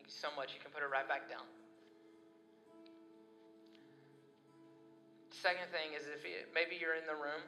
Thank 0.00 0.08
you 0.08 0.16
so 0.16 0.32
much. 0.32 0.56
You 0.56 0.64
can 0.64 0.72
put 0.72 0.80
it 0.80 0.88
right 0.88 1.04
back 1.04 1.28
down. 1.28 1.44
Second 5.28 5.68
thing 5.68 5.92
is 5.92 6.08
if 6.08 6.24
maybe 6.56 6.80
you're 6.80 6.96
in 6.96 7.04
the 7.04 7.20
room 7.20 7.44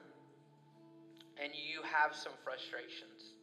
and 1.41 1.49
you 1.57 1.81
have 1.81 2.13
some 2.13 2.37
frustrations. 2.45 3.41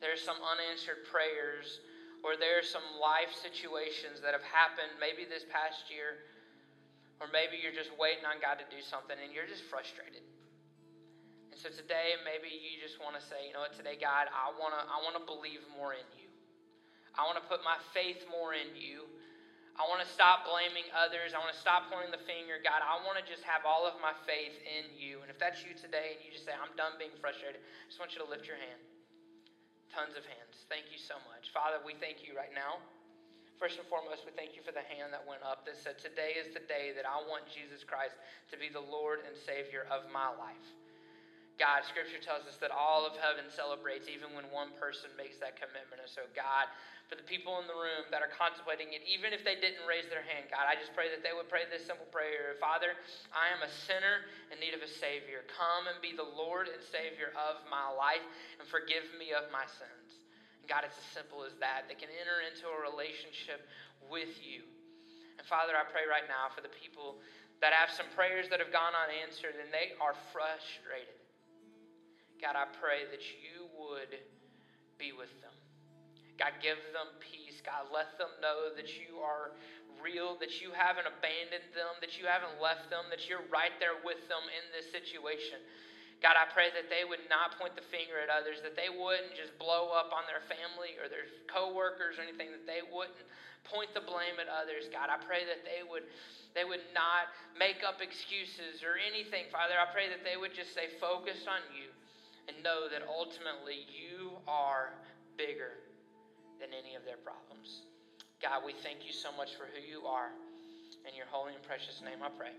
There's 0.00 0.24
some 0.24 0.40
unanswered 0.40 1.04
prayers, 1.12 1.84
or 2.24 2.36
there's 2.36 2.68
some 2.68 2.84
life 2.96 3.32
situations 3.34 4.20
that 4.24 4.32
have 4.32 4.44
happened 4.44 4.96
maybe 4.96 5.28
this 5.28 5.44
past 5.48 5.88
year, 5.92 6.24
or 7.20 7.28
maybe 7.32 7.56
you're 7.60 7.76
just 7.76 7.92
waiting 7.96 8.24
on 8.24 8.40
God 8.40 8.60
to 8.60 8.66
do 8.68 8.80
something 8.80 9.16
and 9.16 9.32
you're 9.32 9.48
just 9.48 9.64
frustrated. 9.68 10.24
And 11.52 11.56
so 11.56 11.72
today, 11.72 12.20
maybe 12.24 12.52
you 12.52 12.76
just 12.76 13.00
want 13.00 13.16
to 13.16 13.22
say, 13.24 13.48
you 13.48 13.56
know 13.56 13.64
what, 13.64 13.72
today, 13.72 13.96
God, 13.96 14.28
I 14.28 14.52
want 14.60 14.76
to 14.76 14.82
I 14.84 15.00
want 15.00 15.16
to 15.16 15.24
believe 15.24 15.64
more 15.72 15.96
in 15.96 16.04
you. 16.20 16.28
I 17.16 17.24
want 17.24 17.40
to 17.40 17.46
put 17.48 17.64
my 17.64 17.80
faith 17.96 18.28
more 18.28 18.52
in 18.52 18.76
you. 18.76 19.08
I 19.76 19.84
want 19.88 20.00
to 20.00 20.08
stop 20.08 20.48
blaming 20.48 20.88
others. 20.96 21.36
I 21.36 21.40
want 21.40 21.52
to 21.52 21.60
stop 21.60 21.92
pointing 21.92 22.12
the 22.12 22.24
finger. 22.24 22.56
God, 22.64 22.80
I 22.80 22.96
want 23.04 23.20
to 23.20 23.24
just 23.24 23.44
have 23.44 23.68
all 23.68 23.84
of 23.84 23.96
my 24.00 24.12
faith 24.24 24.56
in 24.64 24.88
you. 24.96 25.20
And 25.20 25.28
if 25.28 25.36
that's 25.36 25.60
you 25.64 25.76
today 25.76 26.16
and 26.16 26.20
you 26.24 26.32
just 26.32 26.48
say, 26.48 26.56
I'm 26.56 26.72
done 26.80 26.96
being 26.96 27.12
frustrated, 27.20 27.60
I 27.60 27.84
just 27.88 28.00
want 28.00 28.16
you 28.16 28.24
to 28.24 28.28
lift 28.28 28.48
your 28.48 28.56
hand. 28.56 28.80
Tons 29.96 30.12
of 30.12 30.28
hands. 30.28 30.68
Thank 30.68 30.92
you 30.92 31.00
so 31.00 31.16
much. 31.24 31.48
Father, 31.56 31.80
we 31.80 31.96
thank 31.96 32.20
you 32.20 32.36
right 32.36 32.52
now. 32.52 32.84
First 33.56 33.80
and 33.80 33.88
foremost, 33.88 34.28
we 34.28 34.32
thank 34.36 34.52
you 34.52 34.60
for 34.60 34.68
the 34.68 34.84
hand 34.84 35.08
that 35.16 35.24
went 35.24 35.40
up 35.40 35.64
that 35.64 35.80
said, 35.80 35.96
Today 35.96 36.36
is 36.36 36.52
the 36.52 36.60
day 36.68 36.92
that 36.92 37.08
I 37.08 37.16
want 37.24 37.48
Jesus 37.48 37.80
Christ 37.80 38.12
to 38.52 38.60
be 38.60 38.68
the 38.68 38.84
Lord 38.84 39.24
and 39.24 39.32
Savior 39.32 39.88
of 39.88 40.04
my 40.12 40.28
life. 40.36 40.68
God, 41.56 41.88
Scripture 41.88 42.20
tells 42.20 42.44
us 42.44 42.60
that 42.60 42.68
all 42.68 43.08
of 43.08 43.16
heaven 43.16 43.48
celebrates 43.48 44.12
even 44.12 44.36
when 44.36 44.44
one 44.52 44.76
person 44.76 45.08
makes 45.16 45.40
that 45.40 45.56
commitment. 45.56 46.04
And 46.04 46.12
so, 46.12 46.28
God, 46.36 46.68
for 47.08 47.16
the 47.16 47.24
people 47.24 47.56
in 47.64 47.66
the 47.70 47.76
room 47.76 48.04
that 48.12 48.20
are 48.20 48.28
contemplating 48.28 48.92
it, 48.92 49.00
even 49.08 49.32
if 49.32 49.40
they 49.40 49.56
didn't 49.56 49.88
raise 49.88 50.04
their 50.12 50.20
hand, 50.20 50.52
God, 50.52 50.68
I 50.68 50.76
just 50.76 50.92
pray 50.92 51.08
that 51.08 51.24
they 51.24 51.32
would 51.32 51.48
pray 51.48 51.64
this 51.64 51.88
simple 51.88 52.04
prayer 52.12 52.60
Father, 52.60 52.92
I 53.32 53.48
am 53.56 53.64
a 53.64 53.72
sinner 53.88 54.28
in 54.52 54.60
need 54.60 54.76
of 54.76 54.84
a 54.84 54.90
Savior. 54.90 55.48
Come 55.48 55.88
and 55.88 55.96
be 56.04 56.12
the 56.12 56.28
Lord 56.28 56.68
and 56.68 56.82
Savior 56.84 57.32
of 57.32 57.64
my 57.72 57.88
life 57.88 58.24
and 58.60 58.68
forgive 58.68 59.08
me 59.16 59.32
of 59.32 59.48
my 59.48 59.64
sins. 59.64 60.20
And 60.60 60.68
God, 60.68 60.84
it's 60.84 61.00
as 61.00 61.08
simple 61.08 61.40
as 61.40 61.56
that. 61.64 61.88
They 61.88 61.96
can 61.96 62.12
enter 62.20 62.44
into 62.44 62.68
a 62.68 62.78
relationship 62.84 63.64
with 64.12 64.36
you. 64.44 64.68
And 65.40 65.46
Father, 65.48 65.72
I 65.72 65.88
pray 65.88 66.04
right 66.04 66.28
now 66.28 66.52
for 66.52 66.60
the 66.60 66.74
people 66.74 67.16
that 67.64 67.72
have 67.72 67.88
some 67.88 68.12
prayers 68.12 68.52
that 68.52 68.60
have 68.60 68.74
gone 68.76 68.92
unanswered 68.92 69.56
and 69.56 69.72
they 69.72 69.96
are 70.04 70.12
frustrated. 70.36 71.16
God, 72.40 72.54
I 72.54 72.68
pray 72.80 73.08
that 73.08 73.24
you 73.40 73.68
would 73.80 74.12
be 75.00 75.12
with 75.12 75.32
them. 75.40 75.54
God, 76.36 76.52
give 76.60 76.76
them 76.92 77.08
peace. 77.20 77.64
God, 77.64 77.88
let 77.88 78.20
them 78.20 78.28
know 78.44 78.72
that 78.76 78.92
you 78.92 79.24
are 79.24 79.56
real, 80.04 80.36
that 80.36 80.60
you 80.60 80.68
haven't 80.76 81.08
abandoned 81.08 81.72
them, 81.72 81.96
that 82.04 82.20
you 82.20 82.28
haven't 82.28 82.60
left 82.60 82.92
them, 82.92 83.08
that 83.08 83.24
you're 83.24 83.44
right 83.48 83.72
there 83.80 83.96
with 84.04 84.20
them 84.28 84.44
in 84.52 84.64
this 84.76 84.92
situation. 84.92 85.64
God, 86.20 86.36
I 86.36 86.48
pray 86.52 86.72
that 86.72 86.88
they 86.92 87.04
would 87.04 87.24
not 87.28 87.56
point 87.56 87.76
the 87.76 87.84
finger 87.88 88.20
at 88.20 88.32
others, 88.32 88.60
that 88.64 88.76
they 88.76 88.88
wouldn't 88.88 89.36
just 89.36 89.56
blow 89.60 89.92
up 89.92 90.12
on 90.12 90.24
their 90.28 90.44
family 90.48 90.96
or 91.00 91.08
their 91.08 91.28
coworkers 91.48 92.20
or 92.20 92.24
anything, 92.24 92.52
that 92.52 92.68
they 92.68 92.84
wouldn't 92.84 93.20
point 93.68 93.92
the 93.92 94.04
blame 94.04 94.36
at 94.40 94.48
others. 94.48 94.88
God, 94.92 95.12
I 95.12 95.20
pray 95.20 95.44
that 95.44 95.64
they 95.64 95.84
would 95.84 96.04
they 96.56 96.64
would 96.64 96.88
not 96.96 97.28
make 97.52 97.84
up 97.84 98.00
excuses 98.00 98.80
or 98.80 98.96
anything. 98.96 99.52
Father, 99.52 99.76
I 99.76 99.92
pray 99.92 100.08
that 100.08 100.24
they 100.24 100.40
would 100.40 100.56
just 100.56 100.72
stay 100.72 100.88
focused 100.96 101.44
on 101.44 101.60
you 101.76 101.92
and 102.48 102.56
know 102.62 102.88
that 102.88 103.02
ultimately 103.08 103.86
you 103.90 104.30
are 104.46 104.94
bigger 105.36 105.72
than 106.60 106.68
any 106.72 106.94
of 106.94 107.04
their 107.04 107.16
problems. 107.16 107.82
God, 108.40 108.62
we 108.64 108.72
thank 108.72 109.06
you 109.06 109.12
so 109.12 109.28
much 109.36 109.54
for 109.56 109.66
who 109.74 109.80
you 109.80 110.06
are. 110.06 110.30
In 111.08 111.14
your 111.14 111.26
holy 111.30 111.54
and 111.54 111.62
precious 111.62 112.02
name 112.02 112.18
I 112.22 112.28
pray. 112.30 112.52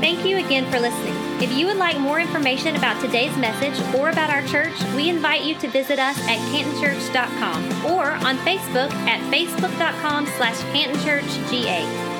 Thank 0.00 0.26
you 0.26 0.36
again 0.36 0.70
for 0.70 0.78
listening. 0.78 1.14
If 1.42 1.50
you 1.56 1.66
would 1.66 1.78
like 1.78 1.98
more 1.98 2.20
information 2.20 2.76
about 2.76 3.00
today's 3.00 3.34
message 3.38 3.74
or 3.94 4.10
about 4.10 4.28
our 4.28 4.46
church, 4.46 4.74
we 4.94 5.08
invite 5.08 5.44
you 5.44 5.54
to 5.60 5.68
visit 5.68 5.98
us 5.98 6.18
at 6.28 6.38
cantonchurch.com 6.52 7.86
or 7.86 8.10
on 8.10 8.36
Facebook 8.38 8.92
at 9.08 9.20
facebook.com 9.32 10.26
slash 10.26 10.58
cantonchurchga. 10.74 12.13